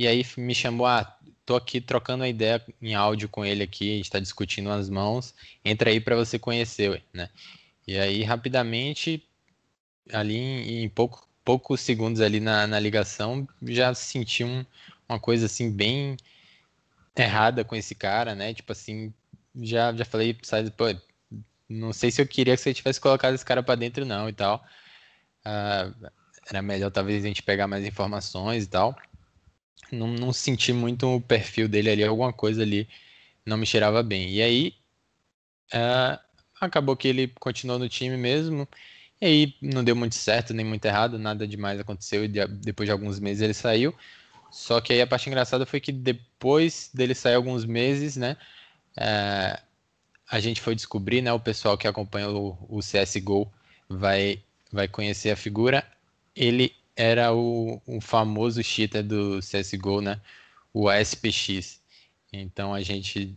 e 0.00 0.08
aí 0.08 0.24
me 0.38 0.54
chamou, 0.54 0.86
ah, 0.86 1.14
tô 1.44 1.54
aqui 1.54 1.78
trocando 1.78 2.22
uma 2.22 2.28
ideia 2.28 2.64
em 2.80 2.94
áudio 2.94 3.28
com 3.28 3.44
ele 3.44 3.62
aqui, 3.62 3.92
a 3.92 3.96
gente 3.96 4.06
está 4.06 4.18
discutindo 4.18 4.70
as 4.70 4.88
mãos, 4.88 5.34
entra 5.62 5.90
aí 5.90 6.00
para 6.00 6.16
você 6.16 6.38
conhecer, 6.38 7.04
né? 7.12 7.28
E 7.86 7.98
aí, 7.98 8.22
rapidamente, 8.22 9.22
ali 10.10 10.38
em, 10.38 10.84
em 10.84 10.88
pouco, 10.88 11.28
poucos 11.44 11.82
segundos 11.82 12.22
ali 12.22 12.40
na, 12.40 12.66
na 12.66 12.80
ligação, 12.80 13.46
já 13.62 13.92
senti 13.92 14.42
um, 14.42 14.64
uma 15.06 15.20
coisa 15.20 15.44
assim 15.44 15.70
bem 15.70 16.16
errada 17.14 17.62
com 17.62 17.76
esse 17.76 17.94
cara, 17.94 18.34
né? 18.34 18.54
Tipo 18.54 18.72
assim, 18.72 19.12
já, 19.54 19.92
já 19.92 20.06
falei, 20.06 20.34
sabe, 20.42 20.70
pô, 20.70 20.86
não 21.68 21.92
sei 21.92 22.10
se 22.10 22.22
eu 22.22 22.26
queria 22.26 22.56
que 22.56 22.62
você 22.62 22.72
tivesse 22.72 22.98
colocado 22.98 23.34
esse 23.34 23.44
cara 23.44 23.62
para 23.62 23.74
dentro 23.74 24.06
não 24.06 24.30
e 24.30 24.32
tal. 24.32 24.64
Uh, 25.44 26.10
era 26.48 26.62
melhor 26.62 26.90
talvez 26.90 27.22
a 27.22 27.28
gente 27.28 27.42
pegar 27.42 27.68
mais 27.68 27.84
informações 27.84 28.64
e 28.64 28.66
tal 28.66 28.96
não, 29.92 30.08
não 30.08 30.32
senti 30.32 30.72
muito 30.72 31.06
o 31.06 31.20
perfil 31.20 31.68
dele 31.68 31.90
ali, 31.90 32.04
alguma 32.04 32.32
coisa 32.32 32.62
ali 32.62 32.88
não 33.46 33.56
me 33.56 33.66
cheirava 33.66 34.02
bem. 34.02 34.30
E 34.30 34.42
aí, 34.42 34.80
Uh, 35.72 36.18
acabou 36.60 36.96
que 36.96 37.08
ele 37.08 37.28
continuou 37.40 37.78
no 37.78 37.88
time 37.88 38.16
mesmo. 38.16 38.68
E 39.20 39.26
aí 39.26 39.54
não 39.60 39.84
deu 39.84 39.94
muito 39.94 40.14
certo, 40.14 40.54
nem 40.54 40.64
muito 40.64 40.84
errado, 40.84 41.18
nada 41.18 41.46
demais 41.46 41.78
aconteceu. 41.80 42.24
E 42.24 42.28
depois 42.28 42.86
de 42.86 42.92
alguns 42.92 43.20
meses 43.20 43.42
ele 43.42 43.54
saiu. 43.54 43.94
Só 44.50 44.80
que 44.80 44.92
aí 44.92 45.00
a 45.00 45.06
parte 45.06 45.28
engraçada 45.28 45.64
foi 45.66 45.80
que 45.80 45.92
depois 45.92 46.90
dele 46.92 47.14
sair 47.14 47.34
alguns 47.34 47.64
meses, 47.64 48.16
né? 48.16 48.36
Uh, 48.96 49.60
a 50.28 50.40
gente 50.40 50.60
foi 50.60 50.74
descobrir, 50.74 51.22
né? 51.22 51.32
O 51.32 51.40
pessoal 51.40 51.78
que 51.78 51.86
acompanha 51.86 52.30
o, 52.30 52.56
o 52.68 52.80
CSGO 52.80 53.50
vai, 53.88 54.42
vai 54.72 54.88
conhecer 54.88 55.30
a 55.30 55.36
figura. 55.36 55.86
Ele 56.34 56.74
era 56.96 57.32
o, 57.32 57.80
o 57.86 58.00
famoso 58.00 58.62
cheater 58.62 59.02
do 59.02 59.40
CSGO, 59.40 60.00
né? 60.00 60.20
O 60.72 60.88
ASPX. 60.88 61.80
Então 62.32 62.74
a 62.74 62.80
gente 62.82 63.36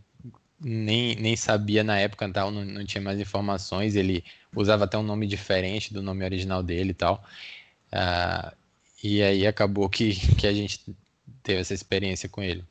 nem, 0.60 1.14
nem 1.16 1.36
sabia 1.36 1.82
na 1.84 1.98
época, 1.98 2.28
tal, 2.30 2.50
não, 2.50 2.64
não 2.64 2.84
tinha 2.84 3.02
mais 3.02 3.18
informações. 3.18 3.96
Ele 3.96 4.24
usava 4.54 4.84
até 4.84 4.96
um 4.96 5.02
nome 5.02 5.26
diferente 5.26 5.92
do 5.92 6.02
nome 6.02 6.24
original 6.24 6.62
dele 6.62 6.90
e 6.90 6.94
tal. 6.94 7.24
Uh, 7.92 8.54
e 9.02 9.22
aí 9.22 9.46
acabou 9.46 9.88
que, 9.88 10.14
que 10.36 10.46
a 10.46 10.52
gente 10.52 10.80
teve 11.42 11.60
essa 11.60 11.74
experiência 11.74 12.28
com 12.28 12.42
ele. 12.42 12.64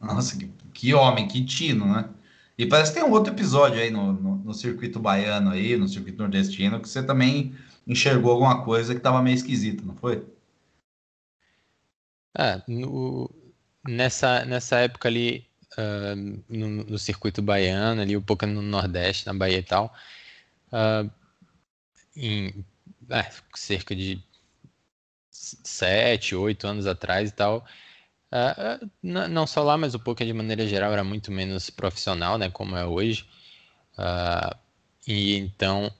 Nossa, 0.00 0.36
que, 0.36 0.50
que 0.72 0.94
homem, 0.94 1.26
que 1.26 1.44
tino, 1.44 1.86
né? 1.86 2.08
E 2.56 2.66
parece 2.66 2.92
que 2.92 3.00
tem 3.00 3.08
um 3.08 3.12
outro 3.12 3.32
episódio 3.32 3.80
aí 3.80 3.90
no, 3.90 4.12
no, 4.12 4.36
no, 4.36 4.54
circuito 4.54 4.98
baiano 4.98 5.50
aí, 5.50 5.76
no 5.76 5.88
circuito 5.88 6.18
nordestino, 6.18 6.80
que 6.80 6.88
você 6.88 7.02
também 7.02 7.54
enxergou 7.88 8.32
alguma 8.32 8.62
coisa 8.64 8.92
que 8.92 8.98
estava 8.98 9.22
meio 9.22 9.34
esquisita, 9.34 9.82
não 9.82 9.96
foi? 9.96 10.24
É, 12.36 12.62
no, 12.68 13.30
nessa, 13.88 14.44
nessa 14.44 14.78
época 14.78 15.08
ali, 15.08 15.48
uh, 15.72 16.44
no, 16.48 16.68
no, 16.84 16.98
circuito 16.98 17.40
baiano, 17.40 18.02
ali 18.02 18.16
um 18.16 18.22
pouco 18.22 18.46
no 18.46 18.60
Nordeste, 18.60 19.26
na 19.26 19.32
Bahia 19.34 19.58
e 19.58 19.62
tal, 19.62 19.92
uh, 20.70 21.10
em 22.14 22.64
é, 23.08 23.30
cerca 23.54 23.96
de 23.96 24.22
sete, 25.30 26.34
oito 26.34 26.66
anos 26.66 26.86
atrás 26.86 27.30
e 27.30 27.32
tal, 27.32 27.66
uh, 28.32 28.90
não 29.02 29.46
só 29.46 29.62
lá, 29.62 29.78
mas 29.78 29.94
o 29.94 29.98
poker 29.98 30.26
de 30.26 30.32
maneira 30.34 30.66
geral 30.66 30.92
era 30.92 31.02
muito 31.02 31.32
menos 31.32 31.70
profissional, 31.70 32.36
né, 32.38 32.50
como 32.50 32.76
é 32.76 32.84
hoje. 32.84 33.26
e 35.06 35.36
então 35.36 35.92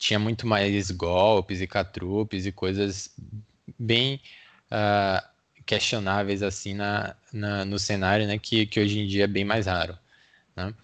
tinha 0.00 0.18
muito 0.18 0.46
mais 0.46 0.90
golpes 0.90 1.60
e 1.60 1.66
catrupes 1.66 2.46
e 2.46 2.50
coisas 2.50 3.14
bem 3.78 4.18
uh, 4.72 5.22
questionáveis 5.66 6.42
assim 6.42 6.72
na, 6.74 7.14
na, 7.30 7.66
no 7.66 7.78
cenário, 7.78 8.26
né, 8.26 8.38
que, 8.38 8.64
que 8.66 8.80
hoje 8.80 8.98
em 8.98 9.06
dia 9.06 9.24
é 9.24 9.26
bem 9.28 9.44
mais 9.44 9.66
raro, 9.66 9.96
né? 10.56 10.74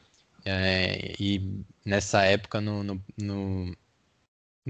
É, 0.44 1.14
e 1.18 1.64
nessa 1.84 2.22
época 2.24 2.60
no, 2.60 2.84
no, 2.84 3.02
no, 3.18 3.76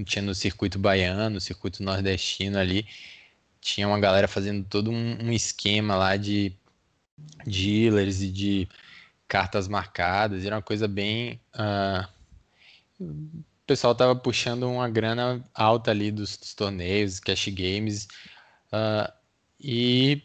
tinha 0.05 0.23
no 0.23 0.35
circuito 0.35 0.79
baiano, 0.79 1.35
no 1.35 1.41
circuito 1.41 1.83
nordestino 1.83 2.57
ali, 2.57 2.87
tinha 3.61 3.89
uma 3.89 4.01
galera 4.01 4.29
fazendo 4.29 4.65
todo 4.65 4.91
um, 4.91 5.25
um 5.25 5.33
esquema 5.33 5.97
lá 5.97 6.17
de 6.17 6.53
dealers 7.45 8.23
e 8.23 8.31
de 8.31 8.69
cartas 9.29 9.67
marcadas, 9.69 10.45
era 10.47 10.57
uma 10.57 10.63
coisa 10.63 10.87
bem 10.89 11.41
uh, 11.57 12.09
o 13.67 13.73
pessoal 13.75 13.97
tava 13.97 14.15
puxando 14.15 14.71
uma 14.71 14.89
grana 14.89 15.45
alta 15.53 15.91
ali 15.91 16.13
dos, 16.13 16.37
dos 16.37 16.55
torneios, 16.55 17.19
cash 17.19 17.49
games, 17.49 18.07
uh, 18.73 19.13
e 19.59 20.23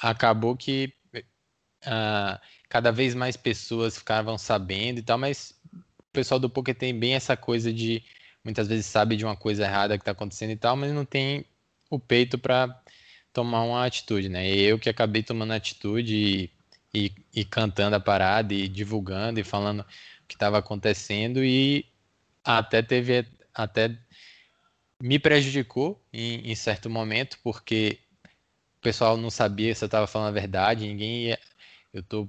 acabou 0.00 0.56
que 0.56 0.94
uh, 1.14 2.40
cada 2.70 2.90
vez 2.90 3.14
mais 3.14 3.36
pessoas 3.36 3.98
ficavam 3.98 4.38
sabendo 4.38 5.00
e 5.00 5.02
tal, 5.02 5.18
mas 5.18 5.54
o 5.74 6.12
pessoal 6.14 6.40
do 6.40 6.48
poker 6.48 6.74
tem 6.74 6.98
bem 6.98 7.12
essa 7.12 7.36
coisa 7.36 7.70
de 7.70 8.02
muitas 8.42 8.68
vezes 8.68 8.86
sabe 8.86 9.16
de 9.16 9.24
uma 9.26 9.36
coisa 9.36 9.64
errada 9.64 9.98
que 9.98 10.02
está 10.02 10.12
acontecendo 10.12 10.52
e 10.52 10.56
tal, 10.56 10.74
mas 10.74 10.92
não 10.94 11.04
tem 11.04 11.44
o 11.90 11.98
peito 11.98 12.38
para 12.38 12.74
tomar 13.34 13.64
uma 13.64 13.84
atitude, 13.84 14.30
né? 14.30 14.50
E 14.50 14.62
eu 14.62 14.78
que 14.78 14.88
acabei 14.88 15.22
tomando 15.22 15.52
atitude 15.52 16.16
e, 16.16 16.50
e, 16.94 17.12
e 17.34 17.44
cantando 17.44 17.96
a 17.96 18.00
parada 18.00 18.54
e 18.54 18.66
divulgando 18.66 19.38
e 19.38 19.44
falando 19.44 19.80
o 19.80 20.26
que 20.26 20.36
estava 20.36 20.56
acontecendo 20.56 21.44
e 21.44 21.91
até 22.44 22.82
teve 22.82 23.26
até 23.54 23.96
me 25.00 25.18
prejudicou 25.18 26.00
em, 26.12 26.50
em 26.50 26.54
certo 26.54 26.88
momento 26.88 27.38
porque 27.42 27.98
o 28.78 28.80
pessoal 28.82 29.16
não 29.16 29.30
sabia 29.30 29.74
se 29.74 29.84
eu 29.84 29.86
estava 29.86 30.06
falando 30.06 30.28
a 30.28 30.40
verdade, 30.40 30.86
ninguém 30.86 31.24
ia, 31.26 31.38
eu 31.92 32.00
estou 32.00 32.28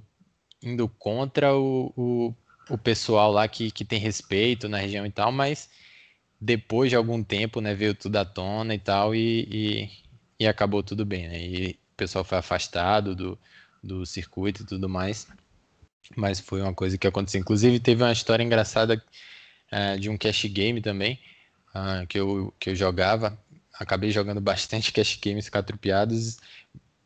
indo 0.62 0.88
contra 0.88 1.54
o, 1.54 1.92
o, 1.96 2.34
o, 2.70 2.78
pessoal 2.78 3.30
lá 3.30 3.46
que, 3.46 3.70
que 3.70 3.84
tem 3.84 3.98
respeito 3.98 4.68
na 4.68 4.78
região 4.78 5.04
e 5.04 5.10
tal, 5.10 5.30
mas 5.30 5.68
depois 6.40 6.90
de 6.90 6.96
algum 6.96 7.22
tempo, 7.22 7.60
né, 7.60 7.74
veio 7.74 7.94
tudo 7.94 8.16
à 8.16 8.24
tona 8.24 8.74
e 8.74 8.78
tal, 8.78 9.14
e, 9.14 9.48
e, 9.50 9.90
e 10.40 10.46
acabou 10.46 10.82
tudo 10.82 11.04
bem, 11.04 11.28
né, 11.28 11.40
e 11.40 11.70
o 11.70 11.96
pessoal 11.96 12.24
foi 12.24 12.38
afastado 12.38 13.14
do, 13.14 13.38
do 13.82 14.06
circuito 14.06 14.62
e 14.62 14.66
tudo 14.66 14.88
mais, 14.88 15.28
mas 16.16 16.40
foi 16.40 16.60
uma 16.60 16.74
coisa 16.74 16.98
que 16.98 17.06
aconteceu. 17.06 17.40
Inclusive, 17.40 17.80
teve 17.80 18.02
uma 18.02 18.12
história 18.12 18.42
engraçada 18.42 19.02
uh, 19.74 19.98
de 19.98 20.08
um 20.08 20.16
cash 20.16 20.44
game 20.46 20.80
também, 20.80 21.18
uh, 21.74 22.06
que, 22.06 22.18
eu, 22.18 22.54
que 22.58 22.70
eu 22.70 22.76
jogava. 22.76 23.38
Acabei 23.72 24.10
jogando 24.10 24.40
bastante 24.40 24.92
cash 24.92 25.18
games 25.22 25.48
catrupiados. 25.48 26.38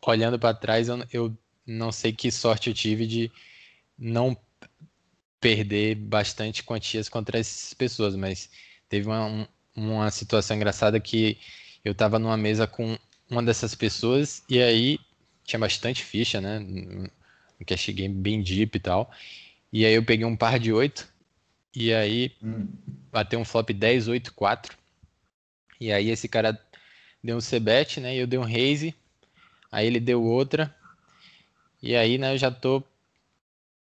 Olhando 0.07 0.39
para 0.39 0.55
trás, 0.55 0.89
eu, 0.89 1.05
eu 1.13 1.39
não 1.67 1.91
sei 1.91 2.13
que 2.13 2.31
sorte 2.31 2.69
eu 2.69 2.75
tive 2.75 3.07
de 3.07 3.33
não 3.99 4.37
perder 5.41 5.95
bastante 5.95 6.63
quantias 6.63 7.09
contra 7.09 7.39
essas 7.39 7.73
pessoas, 7.75 8.15
mas 8.17 8.51
teve 8.89 9.07
uma, 9.07 9.25
um, 9.27 9.47
uma 9.77 10.11
situação 10.11 10.57
engraçada 10.57 10.99
que 10.99 11.39
eu 11.85 11.93
estava 11.93 12.19
numa 12.19 12.37
mesa 12.37 12.67
com 12.67 12.99
uma 13.31 13.43
dessas 13.43 13.75
pessoas 13.75 14.43
e 14.49 14.61
aí 14.61 14.99
tinha 15.45 15.61
bastante 15.61 16.03
ficha, 16.03 16.41
né? 16.41 16.59
Um 16.59 17.65
cash 17.67 17.89
game 17.91 18.15
bem 18.15 18.43
deep 18.43 18.77
e 18.77 18.81
tal. 18.81 19.11
E 19.73 19.85
aí 19.85 19.95
eu 19.95 20.05
peguei 20.05 20.25
um 20.25 20.37
par 20.37 20.59
de 20.59 20.73
oito 20.73 21.09
e 21.79 21.95
aí 21.95 22.33
hum. 22.43 22.67
bateu 23.13 23.39
um 23.39 23.45
flop 23.45 23.71
10, 23.71 24.09
8, 24.09 24.35
4. 24.35 24.77
E 25.81 25.93
aí 25.93 26.11
esse 26.11 26.27
cara 26.27 26.61
deu 27.23 27.37
um 27.37 27.41
C-bet, 27.41 28.01
né? 28.01 28.17
E 28.17 28.19
eu 28.19 28.27
dei 28.27 28.37
um 28.37 28.43
raise. 28.43 28.93
Aí 29.71 29.87
ele 29.87 30.01
deu 30.01 30.21
outra. 30.21 30.75
E 31.81 31.95
aí, 31.95 32.19
né, 32.19 32.35
eu 32.35 32.39
já 32.39 32.51
tô 32.51 32.83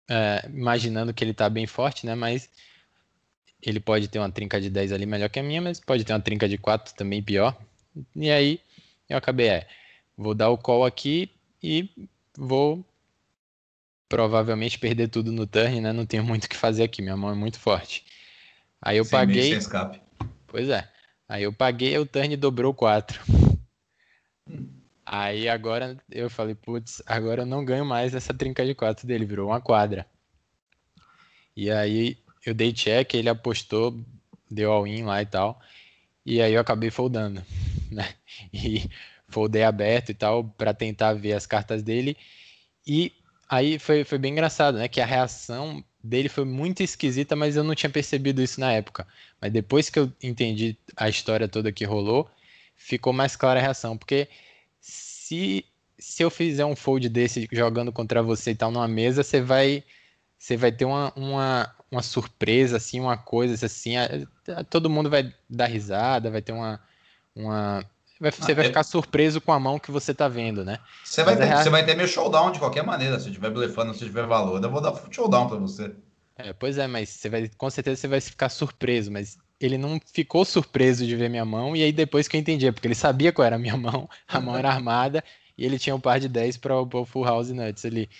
é, 0.08 0.48
imaginando 0.48 1.12
que 1.12 1.22
ele 1.22 1.34
tá 1.34 1.50
bem 1.50 1.66
forte, 1.66 2.06
né? 2.06 2.14
Mas 2.14 2.48
ele 3.62 3.78
pode 3.78 4.08
ter 4.08 4.18
uma 4.18 4.32
trinca 4.32 4.58
de 4.58 4.70
10 4.70 4.90
ali 4.90 5.04
melhor 5.04 5.28
que 5.28 5.38
a 5.38 5.42
minha, 5.42 5.60
mas 5.60 5.78
pode 5.78 6.04
ter 6.04 6.14
uma 6.14 6.20
trinca 6.20 6.48
de 6.48 6.56
4 6.56 6.94
também 6.94 7.22
pior. 7.22 7.54
E 8.16 8.30
aí 8.30 8.60
eu 9.10 9.18
acabei, 9.18 9.48
é, 9.48 9.68
vou 10.16 10.34
dar 10.34 10.48
o 10.48 10.56
call 10.56 10.86
aqui 10.86 11.30
e 11.62 11.90
vou 12.34 12.82
provavelmente 14.14 14.78
perder 14.78 15.08
tudo 15.08 15.32
no 15.32 15.44
turn, 15.44 15.80
né? 15.80 15.92
Não 15.92 16.06
tenho 16.06 16.22
muito 16.22 16.44
o 16.44 16.48
que 16.48 16.56
fazer 16.56 16.84
aqui, 16.84 17.02
minha 17.02 17.16
mão 17.16 17.30
é 17.30 17.34
muito 17.34 17.58
forte. 17.58 18.04
Aí 18.80 18.96
eu 18.96 19.04
sem 19.04 19.18
paguei. 19.18 19.48
Sem 19.48 19.58
escape. 19.58 20.00
Pois 20.46 20.68
é. 20.68 20.88
Aí 21.28 21.42
eu 21.42 21.52
paguei, 21.52 21.98
o 21.98 22.06
turn 22.06 22.36
dobrou 22.36 22.72
4. 22.72 23.20
Hum. 24.48 24.68
Aí 25.04 25.48
agora 25.48 25.96
eu 26.08 26.30
falei, 26.30 26.54
putz, 26.54 27.02
agora 27.06 27.42
eu 27.42 27.46
não 27.46 27.64
ganho 27.64 27.84
mais 27.84 28.14
essa 28.14 28.32
trinca 28.32 28.64
de 28.64 28.72
4 28.72 29.04
dele, 29.04 29.24
virou 29.24 29.48
uma 29.48 29.60
quadra. 29.60 30.06
E 31.56 31.68
aí 31.68 32.16
eu 32.46 32.54
dei 32.54 32.72
check, 32.72 33.14
ele 33.14 33.28
apostou, 33.28 34.00
deu 34.48 34.70
all-in 34.70 35.02
lá 35.02 35.20
e 35.22 35.26
tal. 35.26 35.60
E 36.24 36.40
aí 36.40 36.54
eu 36.54 36.60
acabei 36.60 36.88
foldando, 36.88 37.42
né? 37.90 38.14
E 38.52 38.88
foldei 39.26 39.64
aberto 39.64 40.10
e 40.10 40.14
tal, 40.14 40.44
para 40.44 40.72
tentar 40.72 41.14
ver 41.14 41.32
as 41.32 41.46
cartas 41.46 41.82
dele. 41.82 42.16
E 42.86 43.12
Aí 43.48 43.78
foi, 43.78 44.04
foi 44.04 44.18
bem 44.18 44.32
engraçado, 44.32 44.78
né? 44.78 44.88
Que 44.88 45.00
a 45.00 45.06
reação 45.06 45.84
dele 46.02 46.28
foi 46.28 46.44
muito 46.44 46.82
esquisita, 46.82 47.36
mas 47.36 47.56
eu 47.56 47.64
não 47.64 47.74
tinha 47.74 47.90
percebido 47.90 48.42
isso 48.42 48.60
na 48.60 48.72
época. 48.72 49.06
Mas 49.40 49.52
depois 49.52 49.90
que 49.90 49.98
eu 49.98 50.12
entendi 50.22 50.76
a 50.96 51.08
história 51.08 51.48
toda 51.48 51.72
que 51.72 51.84
rolou, 51.84 52.28
ficou 52.76 53.12
mais 53.12 53.36
clara 53.36 53.60
a 53.60 53.62
reação. 53.62 53.96
Porque 53.96 54.28
se, 54.80 55.64
se 55.98 56.22
eu 56.22 56.30
fizer 56.30 56.64
um 56.64 56.76
fold 56.76 57.08
desse 57.08 57.48
jogando 57.52 57.92
contra 57.92 58.22
você 58.22 58.52
e 58.52 58.54
tal 58.54 58.70
numa 58.70 58.88
mesa, 58.88 59.22
você 59.22 59.40
vai 59.40 59.84
você 60.38 60.56
vai 60.58 60.70
ter 60.70 60.84
uma, 60.84 61.10
uma, 61.16 61.74
uma 61.90 62.02
surpresa, 62.02 62.76
assim, 62.76 63.00
uma 63.00 63.16
coisa 63.16 63.64
assim. 63.64 63.94
todo 64.68 64.90
mundo 64.90 65.08
vai 65.08 65.32
dar 65.48 65.66
risada, 65.66 66.30
vai 66.30 66.42
ter 66.42 66.52
uma, 66.52 66.78
uma 67.34 67.82
você 68.20 68.52
ah, 68.52 68.54
vai 68.54 68.64
ficar 68.66 68.84
surpreso 68.84 69.40
com 69.40 69.52
a 69.52 69.58
mão 69.58 69.78
que 69.78 69.90
você 69.90 70.14
tá 70.14 70.28
vendo, 70.28 70.64
né? 70.64 70.78
Você 71.04 71.24
vai, 71.24 71.36
ter, 71.36 71.56
você 71.56 71.70
vai 71.70 71.84
ter 71.84 71.96
meu 71.96 72.06
showdown 72.06 72.52
de 72.52 72.58
qualquer 72.58 72.84
maneira. 72.84 73.18
Se 73.18 73.28
eu 73.28 73.32
tiver 73.32 73.50
blefando, 73.50 73.92
se 73.92 74.04
eu 74.04 74.08
tiver 74.08 74.26
valor, 74.26 74.62
eu 74.62 74.70
vou 74.70 74.80
dar 74.80 74.94
showdown 75.10 75.48
para 75.48 75.58
você. 75.58 75.92
É, 76.36 76.52
pois 76.52 76.78
é, 76.78 76.86
mas 76.86 77.08
você 77.10 77.28
vai, 77.28 77.48
com 77.56 77.70
certeza 77.70 78.00
você 78.00 78.08
vai 78.08 78.20
ficar 78.20 78.48
surpreso, 78.48 79.10
mas 79.10 79.38
ele 79.60 79.78
não 79.78 80.00
ficou 80.12 80.44
surpreso 80.44 81.06
de 81.06 81.14
ver 81.14 81.30
minha 81.30 81.44
mão, 81.44 81.76
e 81.76 81.82
aí 81.82 81.92
depois 81.92 82.26
que 82.26 82.36
eu 82.36 82.40
entendi, 82.40 82.66
é 82.66 82.72
porque 82.72 82.88
ele 82.88 82.94
sabia 82.94 83.32
qual 83.32 83.46
era 83.46 83.56
a 83.56 83.58
minha 83.58 83.76
mão, 83.76 84.08
a 84.26 84.40
mão 84.40 84.56
era 84.56 84.70
armada, 84.72 85.22
e 85.56 85.64
ele 85.64 85.78
tinha 85.78 85.94
um 85.94 86.00
par 86.00 86.18
de 86.18 86.28
10 86.28 86.56
para 86.56 86.76
o 86.80 87.04
Full 87.04 87.24
House 87.24 87.50
Nuts 87.50 87.84
ali, 87.84 88.10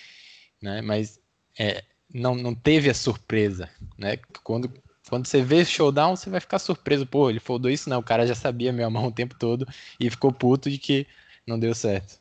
né? 0.61 0.81
Mas 0.81 1.19
é, 1.59 1.83
não, 2.13 2.35
não 2.35 2.55
teve 2.55 2.89
a 2.89 2.93
surpresa, 2.93 3.69
né? 3.97 4.17
Quando, 4.43 4.71
quando 5.09 5.27
você 5.27 5.41
vê 5.41 5.63
showdown, 5.63 6.15
você 6.15 6.29
vai 6.29 6.39
ficar 6.39 6.59
surpreso, 6.59 7.05
pô, 7.05 7.29
ele 7.29 7.39
foldou 7.39 7.69
isso, 7.69 7.89
não, 7.89 7.99
o 7.99 8.03
cara 8.03 8.25
já 8.25 8.35
sabia 8.35 8.73
minha 8.73 8.89
mão 8.89 9.07
o 9.07 9.11
tempo 9.11 9.35
todo 9.37 9.67
e 9.99 10.09
ficou 10.09 10.31
puto 10.31 10.69
de 10.69 10.77
que 10.77 11.07
não 11.47 11.59
deu 11.59 11.75
certo. 11.75 12.19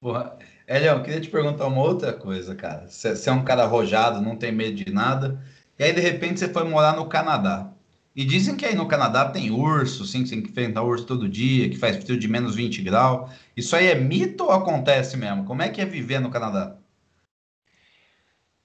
Porra, 0.00 0.36
Elião, 0.66 1.02
queria 1.02 1.20
te 1.20 1.28
perguntar 1.28 1.66
uma 1.66 1.82
outra 1.82 2.12
coisa, 2.12 2.54
cara. 2.54 2.86
Você 2.88 3.28
é 3.28 3.32
um 3.32 3.44
cara 3.44 3.64
arrojado, 3.64 4.20
não 4.20 4.36
tem 4.36 4.52
medo 4.52 4.76
de 4.76 4.92
nada, 4.92 5.42
e 5.78 5.84
aí 5.84 5.92
de 5.92 6.00
repente 6.00 6.40
você 6.40 6.48
foi 6.48 6.64
morar 6.64 6.96
no 6.96 7.06
Canadá. 7.06 7.70
E 8.16 8.24
dizem 8.24 8.56
que 8.56 8.64
aí 8.64 8.76
no 8.76 8.86
Canadá 8.86 9.28
tem 9.28 9.50
urso, 9.50 10.06
sim, 10.06 10.22
que 10.22 10.30
tem 10.30 10.40
que 10.40 10.50
enfrentar 10.50 10.82
urso 10.82 11.04
todo 11.04 11.28
dia, 11.28 11.68
que 11.68 11.76
faz 11.76 11.96
frio 11.96 12.16
de 12.16 12.28
menos 12.28 12.54
20 12.54 12.80
graus. 12.80 13.30
Isso 13.56 13.74
aí 13.74 13.88
é 13.88 13.94
mito 13.96 14.44
ou 14.44 14.52
acontece 14.52 15.16
mesmo? 15.16 15.44
Como 15.44 15.62
é 15.62 15.68
que 15.68 15.80
é 15.80 15.84
viver 15.84 16.20
no 16.20 16.30
Canadá? 16.30 16.76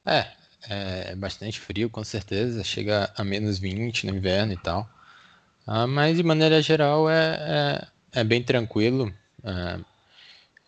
É, 0.05 0.27
é 0.63 1.15
bastante 1.15 1.59
frio, 1.59 1.89
com 1.89 2.03
certeza. 2.03 2.63
Chega 2.63 3.11
a 3.15 3.23
menos 3.23 3.59
20 3.59 4.07
no 4.07 4.15
inverno 4.15 4.53
e 4.53 4.57
tal. 4.57 4.89
Ah, 5.65 5.87
mas 5.87 6.17
de 6.17 6.23
maneira 6.23 6.61
geral 6.61 7.09
é, 7.09 7.87
é, 8.13 8.21
é 8.21 8.23
bem 8.23 8.43
tranquilo. 8.43 9.13
É, 9.43 9.79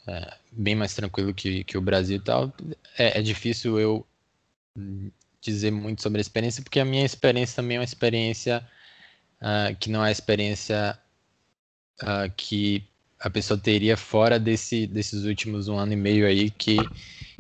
é, 0.08 0.34
bem 0.52 0.76
mais 0.76 0.94
tranquilo 0.94 1.34
que, 1.34 1.64
que 1.64 1.78
o 1.78 1.82
Brasil 1.82 2.18
e 2.18 2.20
tal. 2.20 2.54
É, 2.98 3.20
é 3.20 3.22
difícil 3.22 3.80
eu 3.80 4.06
dizer 5.42 5.72
muito 5.72 6.02
sobre 6.02 6.20
a 6.20 6.22
experiência, 6.22 6.64
porque 6.64 6.80
a 6.80 6.86
minha 6.86 7.06
experiência 7.06 7.56
também 7.56 7.78
é 7.78 7.80
uma 7.80 7.86
experiência 7.86 8.66
uh, 9.42 9.76
que 9.78 9.90
não 9.90 10.06
é 10.06 10.10
a 10.10 10.12
experiência 10.12 10.98
uh, 12.04 12.32
que 12.38 12.84
a 13.20 13.30
pessoa 13.30 13.60
teria 13.60 13.98
fora 13.98 14.40
desse, 14.40 14.88
desses 14.88 15.24
últimos 15.26 15.68
um 15.68 15.78
ano 15.78 15.94
e 15.94 15.96
meio 15.96 16.26
aí 16.26 16.50
que, 16.50 16.78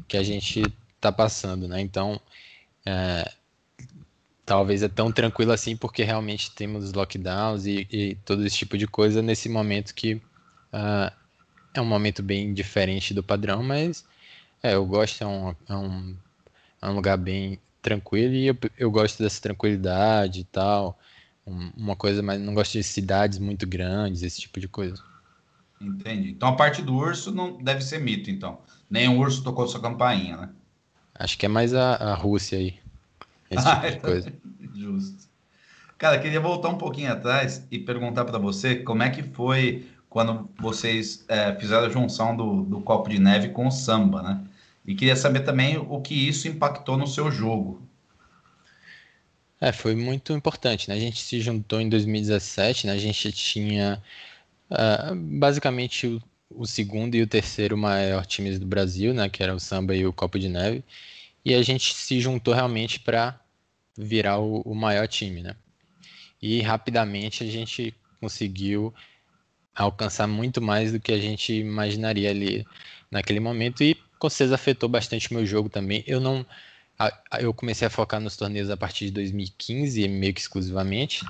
que 0.07 0.17
a 0.17 0.23
gente 0.23 0.63
está 1.01 1.11
passando, 1.11 1.67
né? 1.67 1.81
Então, 1.81 2.21
uh, 2.85 3.31
talvez 4.45 4.83
é 4.83 4.87
tão 4.87 5.11
tranquilo 5.11 5.51
assim 5.51 5.75
porque 5.75 6.03
realmente 6.03 6.51
temos 6.51 6.93
lockdowns 6.93 7.65
e, 7.65 7.87
e 7.91 8.15
todo 8.23 8.45
esse 8.45 8.57
tipo 8.57 8.77
de 8.77 8.87
coisa 8.87 9.21
nesse 9.21 9.49
momento 9.49 9.95
que 9.95 10.15
uh, 10.15 11.11
é 11.73 11.81
um 11.81 11.85
momento 11.85 12.21
bem 12.21 12.53
diferente 12.53 13.13
do 13.13 13.23
padrão, 13.23 13.63
mas 13.63 14.05
é, 14.61 14.75
eu 14.75 14.85
gosto, 14.85 15.23
é 15.23 15.27
um, 15.27 15.55
é 15.67 15.75
um, 15.75 16.15
é 16.81 16.89
um 16.89 16.95
lugar 16.95 17.17
bem 17.17 17.59
tranquilo 17.81 18.33
e 18.35 18.47
eu, 18.47 18.57
eu 18.77 18.91
gosto 18.91 19.23
dessa 19.23 19.41
tranquilidade 19.41 20.41
e 20.41 20.43
tal. 20.43 20.99
uma 21.45 21.95
coisa, 21.95 22.21
mas 22.21 22.39
não 22.39 22.53
gosto 22.53 22.73
de 22.73 22.83
cidades 22.83 23.39
muito 23.39 23.65
grandes, 23.65 24.21
esse 24.21 24.39
tipo 24.39 24.59
de 24.59 24.67
coisa. 24.67 25.01
Entendi. 25.79 26.29
Então 26.29 26.49
a 26.49 26.55
parte 26.55 26.83
do 26.83 26.93
urso 26.93 27.31
não 27.31 27.57
deve 27.57 27.81
ser 27.81 27.99
mito, 27.99 28.29
então. 28.29 28.59
Nem 28.87 29.07
o 29.07 29.17
urso 29.17 29.43
tocou 29.43 29.67
sua 29.67 29.81
campainha, 29.81 30.37
né? 30.37 30.49
Acho 31.21 31.37
que 31.37 31.45
é 31.45 31.49
mais 31.49 31.71
a, 31.75 31.93
a 31.93 32.15
Rússia 32.15 32.57
aí. 32.57 32.79
Esse 33.51 33.63
tipo 33.63 33.91
de 33.91 33.99
coisa. 33.99 34.33
Justo. 34.73 35.29
Cara, 35.95 36.17
queria 36.17 36.39
voltar 36.39 36.69
um 36.69 36.79
pouquinho 36.79 37.11
atrás 37.11 37.63
e 37.69 37.77
perguntar 37.77 38.25
para 38.25 38.39
você 38.39 38.77
como 38.77 39.03
é 39.03 39.09
que 39.11 39.21
foi 39.21 39.85
quando 40.09 40.49
vocês 40.59 41.23
é, 41.27 41.53
fizeram 41.59 41.85
a 41.85 41.89
junção 41.89 42.35
do, 42.35 42.63
do 42.63 42.81
copo 42.81 43.07
de 43.07 43.19
neve 43.19 43.49
com 43.49 43.67
o 43.67 43.71
samba, 43.71 44.23
né? 44.23 44.41
E 44.83 44.95
queria 44.95 45.15
saber 45.15 45.41
também 45.41 45.77
o 45.77 46.01
que 46.01 46.15
isso 46.15 46.47
impactou 46.47 46.97
no 46.97 47.05
seu 47.05 47.29
jogo. 47.29 47.79
É, 49.59 49.71
foi 49.71 49.93
muito 49.93 50.33
importante, 50.33 50.89
né? 50.89 50.95
A 50.95 50.99
gente 50.99 51.21
se 51.21 51.39
juntou 51.39 51.79
em 51.79 51.87
2017, 51.87 52.87
né? 52.87 52.93
A 52.93 52.97
gente 52.97 53.31
tinha 53.31 54.01
uh, 54.71 55.15
basicamente 55.15 56.19
o, 56.55 56.65
segundo 56.65 57.15
e 57.15 57.21
o 57.21 57.27
terceiro 57.27 57.77
maior 57.77 58.25
times 58.25 58.59
do 58.59 58.65
Brasil, 58.65 59.13
né? 59.13 59.29
Que 59.29 59.43
era 59.43 59.53
o 59.53 59.59
Samba 59.59 59.95
e 59.95 60.05
o 60.05 60.13
Copo 60.13 60.39
de 60.39 60.49
Neve. 60.49 60.83
E 61.43 61.53
a 61.53 61.61
gente 61.61 61.93
se 61.93 62.19
juntou 62.19 62.53
realmente 62.53 62.99
para 62.99 63.39
virar 63.97 64.39
o, 64.39 64.61
o 64.61 64.75
maior 64.75 65.07
time, 65.07 65.41
né? 65.41 65.55
E 66.41 66.61
rapidamente 66.61 67.43
a 67.43 67.47
gente 67.47 67.93
conseguiu 68.19 68.93
alcançar 69.75 70.27
muito 70.27 70.61
mais 70.61 70.91
do 70.91 70.99
que 70.99 71.11
a 71.11 71.19
gente 71.19 71.53
imaginaria 71.53 72.29
ali 72.29 72.65
naquele 73.09 73.39
momento 73.39 73.83
e 73.83 73.95
com 74.19 74.29
certeza 74.29 74.55
afetou 74.55 74.87
bastante 74.87 75.31
o 75.31 75.33
meu 75.33 75.45
jogo 75.45 75.69
também. 75.69 76.03
Eu 76.05 76.19
não. 76.19 76.45
Eu 77.39 77.51
comecei 77.53 77.87
a 77.87 77.89
focar 77.89 78.21
nos 78.21 78.37
torneios 78.37 78.69
a 78.69 78.77
partir 78.77 79.05
de 79.05 79.11
2015, 79.11 80.07
meio 80.07 80.33
que 80.33 80.39
exclusivamente, 80.39 81.25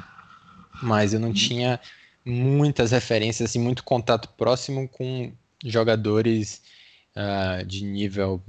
mas 0.84 1.14
eu 1.14 1.20
não 1.20 1.32
tinha 1.32 1.80
muitas 2.26 2.92
referências, 2.92 3.50
assim, 3.50 3.60
muito 3.60 3.84
contato 3.84 4.30
próximo 4.30 4.88
com 4.88 5.32
jogadores 5.64 6.62
uh, 7.16 7.66
de 7.66 7.84
nível 7.84 8.42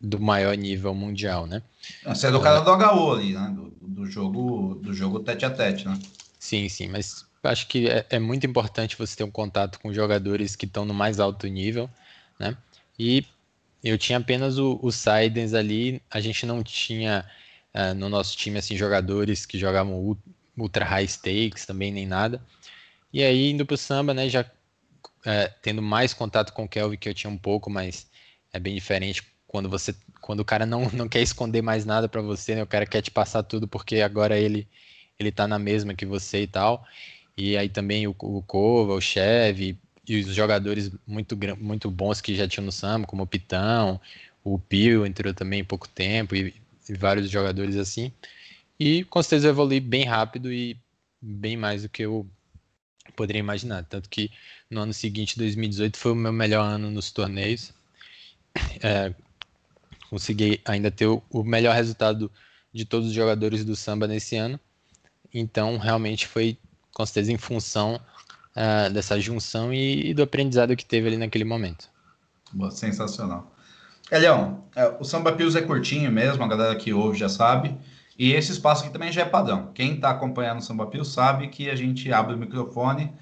do 0.00 0.20
maior 0.20 0.56
nível 0.56 0.94
mundial, 0.94 1.46
né? 1.46 1.62
Você 2.04 2.26
é 2.26 2.30
do 2.30 2.40
cara 2.40 2.60
do 2.60 2.70
HO 2.70 3.12
ali, 3.12 3.32
né? 3.32 3.52
Do, 3.54 3.70
do, 3.80 4.06
jogo 4.06 4.74
do 4.74 4.92
jogo 4.92 5.20
tete 5.20 5.44
a 5.44 5.50
tete, 5.50 5.86
né? 5.86 5.98
Sim, 6.38 6.68
sim, 6.68 6.88
mas 6.88 7.24
acho 7.42 7.66
que 7.68 7.88
é, 7.88 8.04
é 8.10 8.18
muito 8.18 8.46
importante 8.46 8.98
você 8.98 9.16
ter 9.16 9.24
um 9.24 9.30
contato 9.30 9.80
com 9.80 9.92
jogadores 9.92 10.54
que 10.54 10.66
estão 10.66 10.84
no 10.84 10.92
mais 10.92 11.18
alto 11.18 11.46
nível, 11.46 11.88
né? 12.38 12.56
E 12.98 13.24
eu 13.82 13.96
tinha 13.96 14.18
apenas 14.18 14.58
o, 14.58 14.78
o 14.82 14.90
Sidens 14.90 15.54
ali, 15.54 16.02
a 16.10 16.20
gente 16.20 16.44
não 16.44 16.62
tinha 16.62 17.24
uh, 17.74 17.94
no 17.94 18.08
nosso 18.08 18.36
time 18.36 18.58
assim 18.58 18.76
jogadores 18.76 19.46
que 19.46 19.58
jogavam 19.58 20.16
ultra 20.56 20.84
high 20.84 21.06
stakes 21.06 21.64
também 21.66 21.92
nem 21.92 22.06
nada. 22.06 22.42
E 23.14 23.22
aí 23.22 23.52
indo 23.52 23.64
pro 23.64 23.76
samba, 23.76 24.12
né, 24.12 24.28
já 24.28 24.42
uh, 24.42 25.54
tendo 25.62 25.80
mais 25.80 26.12
contato 26.12 26.52
com 26.52 26.64
o 26.64 26.68
Kelvin 26.68 26.96
que 26.96 27.08
eu 27.08 27.14
tinha 27.14 27.30
um 27.30 27.38
pouco, 27.38 27.70
mas 27.70 28.10
é 28.52 28.58
bem 28.58 28.74
diferente 28.74 29.22
quando 29.46 29.70
você 29.70 29.94
quando 30.20 30.40
o 30.40 30.44
cara 30.44 30.66
não, 30.66 30.90
não 30.92 31.08
quer 31.08 31.22
esconder 31.22 31.62
mais 31.62 31.84
nada 31.84 32.08
para 32.08 32.20
você, 32.20 32.56
né? 32.56 32.62
O 32.64 32.66
cara 32.66 32.84
quer 32.86 33.02
te 33.02 33.12
passar 33.12 33.44
tudo 33.44 33.68
porque 33.68 34.00
agora 34.00 34.36
ele 34.36 34.68
ele 35.18 35.30
tá 35.30 35.46
na 35.46 35.60
mesma 35.60 35.94
que 35.94 36.04
você 36.04 36.42
e 36.42 36.46
tal. 36.48 36.84
E 37.36 37.56
aí 37.56 37.68
também 37.68 38.06
o, 38.08 38.16
o 38.20 38.42
Kova, 38.42 38.94
o 38.94 39.00
Chevy, 39.00 39.78
e 40.08 40.20
os 40.20 40.34
jogadores 40.34 40.90
muito, 41.06 41.36
muito 41.58 41.90
bons 41.90 42.20
que 42.20 42.34
já 42.34 42.48
tinham 42.48 42.66
no 42.66 42.72
Samba, 42.72 43.06
como 43.06 43.22
o 43.22 43.26
Pitão, 43.26 44.00
o 44.42 44.58
Pio 44.58 45.06
entrou 45.06 45.32
também 45.34 45.60
em 45.60 45.64
pouco 45.64 45.88
tempo, 45.88 46.34
e, 46.36 46.54
e 46.88 46.94
vários 46.94 47.30
jogadores 47.30 47.76
assim. 47.76 48.12
E 48.78 49.04
com 49.04 49.22
certeza 49.22 49.48
eu 49.48 49.52
evolui 49.52 49.80
bem 49.80 50.04
rápido 50.04 50.52
e 50.52 50.76
bem 51.22 51.56
mais 51.56 51.82
do 51.82 51.88
que 51.88 52.02
eu 52.02 52.28
poderia 53.12 53.40
imaginar. 53.40 53.84
Tanto 53.84 54.08
que 54.08 54.30
no 54.70 54.80
ano 54.80 54.92
seguinte, 54.92 55.38
2018, 55.38 55.96
foi 55.96 56.12
o 56.12 56.16
meu 56.16 56.32
melhor 56.32 56.64
ano 56.64 56.90
nos 56.90 57.10
torneios. 57.10 57.72
É, 58.82 59.14
consegui 60.10 60.60
ainda 60.64 60.90
ter 60.90 61.06
o, 61.06 61.22
o 61.30 61.42
melhor 61.42 61.74
resultado 61.74 62.30
de 62.72 62.84
todos 62.84 63.08
os 63.08 63.14
jogadores 63.14 63.64
do 63.64 63.74
samba 63.74 64.06
nesse 64.06 64.36
ano. 64.36 64.58
Então, 65.32 65.76
realmente 65.78 66.26
foi 66.26 66.56
com 66.92 67.04
certeza 67.04 67.32
em 67.32 67.36
função 67.36 68.00
uh, 68.56 68.90
dessa 68.92 69.18
junção 69.18 69.74
e, 69.74 70.10
e, 70.10 70.14
do 70.14 70.22
aprendizado 70.22 70.76
que 70.76 70.84
teve 70.84 71.08
ali 71.08 71.16
naquele 71.16 71.44
momento. 71.44 71.88
Boa, 72.52 72.70
sensacional. 72.70 73.52
Elião, 74.10 74.64
é, 74.76 74.96
o 75.00 75.04
Samba 75.04 75.32
Pios 75.32 75.56
é 75.56 75.62
curtinho 75.62 76.12
mesmo, 76.12 76.44
a 76.44 76.46
galera 76.46 76.76
que 76.76 76.92
ouve 76.92 77.18
já 77.18 77.28
sabe. 77.28 77.76
E 78.18 78.32
esse 78.32 78.52
espaço 78.52 78.84
aqui 78.84 78.92
também 78.92 79.10
já 79.10 79.22
é 79.22 79.24
padrão. 79.24 79.72
Quem 79.72 79.94
está 79.94 80.10
acompanhando 80.10 80.58
o 80.58 80.62
Samba 80.62 80.86
Pios 80.86 81.12
sabe 81.12 81.48
que 81.48 81.68
a 81.68 81.74
gente 81.74 82.12
abre 82.12 82.34
o 82.34 82.38
microfone 82.38 83.12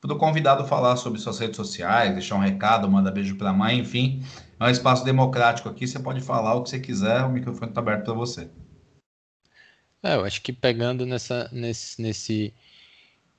para 0.00 0.12
o 0.12 0.18
convidado 0.18 0.66
falar 0.66 0.96
sobre 0.96 1.18
suas 1.18 1.38
redes 1.38 1.56
sociais, 1.56 2.12
deixar 2.12 2.36
um 2.36 2.40
recado, 2.40 2.90
mandar 2.90 3.10
beijo 3.10 3.36
para 3.36 3.50
a 3.50 3.54
mãe, 3.54 3.78
enfim. 3.78 4.22
É 4.60 4.64
um 4.64 4.70
espaço 4.70 5.04
democrático 5.04 5.68
aqui, 5.68 5.86
você 5.86 5.98
pode 5.98 6.20
falar 6.20 6.54
o 6.54 6.62
que 6.62 6.70
você 6.70 6.78
quiser, 6.78 7.24
o 7.24 7.30
microfone 7.30 7.70
está 7.70 7.80
aberto 7.80 8.04
para 8.04 8.14
você. 8.14 8.50
É, 10.02 10.16
eu 10.16 10.24
acho 10.24 10.42
que 10.42 10.52
pegando 10.52 11.06
nessa, 11.06 11.48
nesse, 11.50 12.02
nesse 12.02 12.54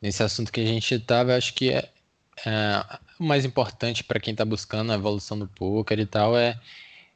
nesse 0.06 0.22
assunto 0.22 0.52
que 0.52 0.62
a 0.62 0.66
gente 0.66 0.94
estava, 0.94 1.36
acho 1.36 1.54
que 1.54 1.72
é, 1.72 1.90
é, 2.46 3.00
o 3.20 3.24
mais 3.24 3.44
importante 3.44 4.04
para 4.04 4.20
quem 4.20 4.34
está 4.34 4.46
buscando 4.46 4.92
a 4.92 4.96
evolução 4.96 5.38
do 5.38 5.48
poker 5.48 6.00
e 6.00 6.06
tal 6.06 6.38
é, 6.38 6.60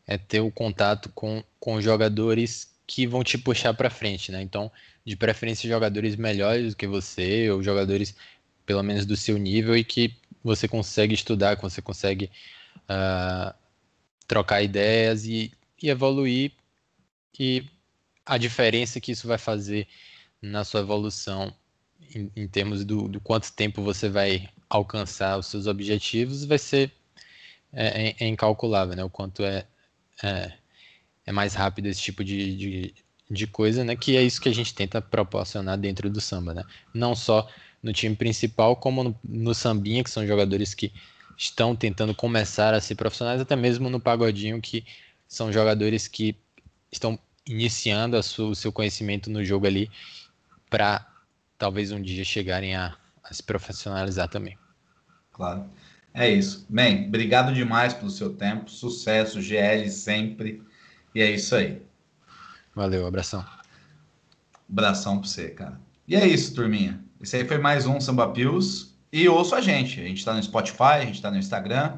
é 0.08 0.18
ter 0.18 0.40
o 0.40 0.52
contato 0.52 1.10
com, 1.14 1.44
com 1.60 1.80
jogadores 1.80 2.74
que 2.90 3.06
vão 3.06 3.24
te 3.24 3.38
puxar 3.38 3.72
para 3.76 3.88
frente, 3.88 4.32
né? 4.32 4.42
Então, 4.42 4.72
de 5.06 5.16
preferência, 5.16 5.70
jogadores 5.70 6.16
melhores 6.16 6.74
do 6.74 6.76
que 6.76 6.88
você, 6.88 7.48
ou 7.52 7.62
jogadores 7.62 8.16
pelo 8.66 8.82
menos 8.82 9.06
do 9.06 9.16
seu 9.16 9.38
nível 9.38 9.78
e 9.78 9.84
que 9.84 10.16
você 10.44 10.68
consegue 10.68 11.14
estudar, 11.14 11.56
que 11.56 11.62
você 11.62 11.84
consegue 11.84 12.32
uh, 12.90 13.54
trocar 14.28 14.64
ideias 14.64 15.24
e, 15.26 15.52
e 15.80 15.88
evoluir. 15.88 16.52
E 17.40 17.64
a 18.26 18.40
diferença 18.40 19.00
que 19.00 19.12
isso 19.12 19.28
vai 19.28 19.38
fazer 19.38 19.88
na 20.42 20.64
sua 20.64 20.80
evolução 20.80 21.54
em, 22.16 22.32
em 22.36 22.48
termos 22.48 22.84
do, 22.84 23.08
do, 23.08 23.22
quanto 23.22 23.54
tempo 23.54 23.84
você 23.84 24.10
vai 24.10 24.50
alcançar 24.68 25.38
os 25.38 25.46
seus 25.46 25.68
objetivos, 25.68 26.44
vai 26.44 26.58
ser 26.58 26.92
é, 27.72 28.10
é, 28.10 28.16
é 28.20 28.28
incalculável, 28.28 28.96
né? 28.96 29.04
O 29.04 29.12
quanto 29.12 29.44
é, 29.44 29.68
é, 30.24 30.59
é 31.26 31.32
mais 31.32 31.54
rápido 31.54 31.88
esse 31.88 32.02
tipo 32.02 32.24
de, 32.24 32.56
de, 32.56 32.96
de, 33.30 33.48
coisa, 33.48 33.84
né? 33.84 33.96
Que 33.96 34.18
é 34.18 34.24
isso 34.24 34.42
que 34.42 34.50
a 34.50 34.54
gente 34.54 34.74
tenta 34.74 35.02
proporcionar 35.02 35.78
dentro 35.78 36.10
do 36.10 36.20
samba, 36.20 36.54
né? 36.54 36.64
Não 36.94 37.16
só 37.16 37.48
no 37.82 37.94
time 37.94 38.16
principal, 38.16 38.76
como 38.76 39.04
no, 39.04 39.20
no 39.24 39.54
sambinha, 39.54 40.04
que 40.04 40.10
são 40.10 40.26
jogadores 40.26 40.74
que 40.74 40.92
estão 41.38 41.76
tentando 41.76 42.14
começar 42.14 42.74
a 42.74 42.82
ser 42.82 42.96
profissionais, 42.96 43.40
até 43.40 43.56
mesmo 43.56 43.90
no 43.90 44.00
pagodinho, 44.00 44.62
que 44.62 44.86
são 45.28 45.54
jogadores 45.54 46.08
que 46.08 46.36
estão 46.92 47.18
iniciando 47.46 48.22
sua, 48.22 48.50
o 48.50 48.56
seu 48.56 48.72
conhecimento 48.72 49.30
no 49.30 49.44
jogo 49.44 49.66
ali 49.66 49.90
para 50.70 51.08
talvez 51.58 51.92
um 51.92 52.02
dia 52.02 52.24
chegarem 52.24 52.76
a, 52.76 52.96
a 53.24 53.34
se 53.34 53.42
profissionalizar 53.42 54.28
também. 54.28 54.58
Claro. 55.32 55.70
É 56.14 56.30
isso. 56.30 56.66
Bem, 56.70 57.08
obrigado 57.08 57.54
demais 57.54 57.94
pelo 57.94 58.10
seu 58.10 58.34
tempo. 58.34 58.70
Sucesso, 58.70 59.42
GL 59.42 59.90
sempre. 59.90 60.62
E 61.14 61.22
é 61.22 61.32
isso 61.32 61.56
aí. 61.56 61.82
Valeu, 62.76 63.06
abração. 63.06 63.46
Abração 64.70 65.20
pra 65.20 65.28
você, 65.28 65.50
cara. 65.50 65.80
E 66.08 66.16
é 66.16 66.26
isso, 66.28 66.54
turminha. 66.54 67.04
Esse 67.22 67.38
aí 67.38 67.48
foi 67.48 67.58
mais 67.58 67.86
um 67.86 68.00
Samba 68.00 68.32
Pills. 68.32 68.96
E 69.12 69.28
ouça 69.28 69.58
a 69.58 69.62
gente. 69.62 70.00
A 70.00 70.04
gente 70.04 70.24
tá 70.24 70.34
no 70.34 70.44
Spotify, 70.44 70.84
a 70.84 71.06
gente 71.06 71.22
tá 71.22 71.32
no 71.32 71.38
Instagram. 71.38 71.98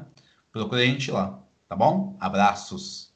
Procure 0.50 0.82
a 0.82 0.86
gente 0.86 1.10
lá, 1.10 1.38
tá 1.68 1.76
bom? 1.76 2.16
Abraços. 2.18 3.11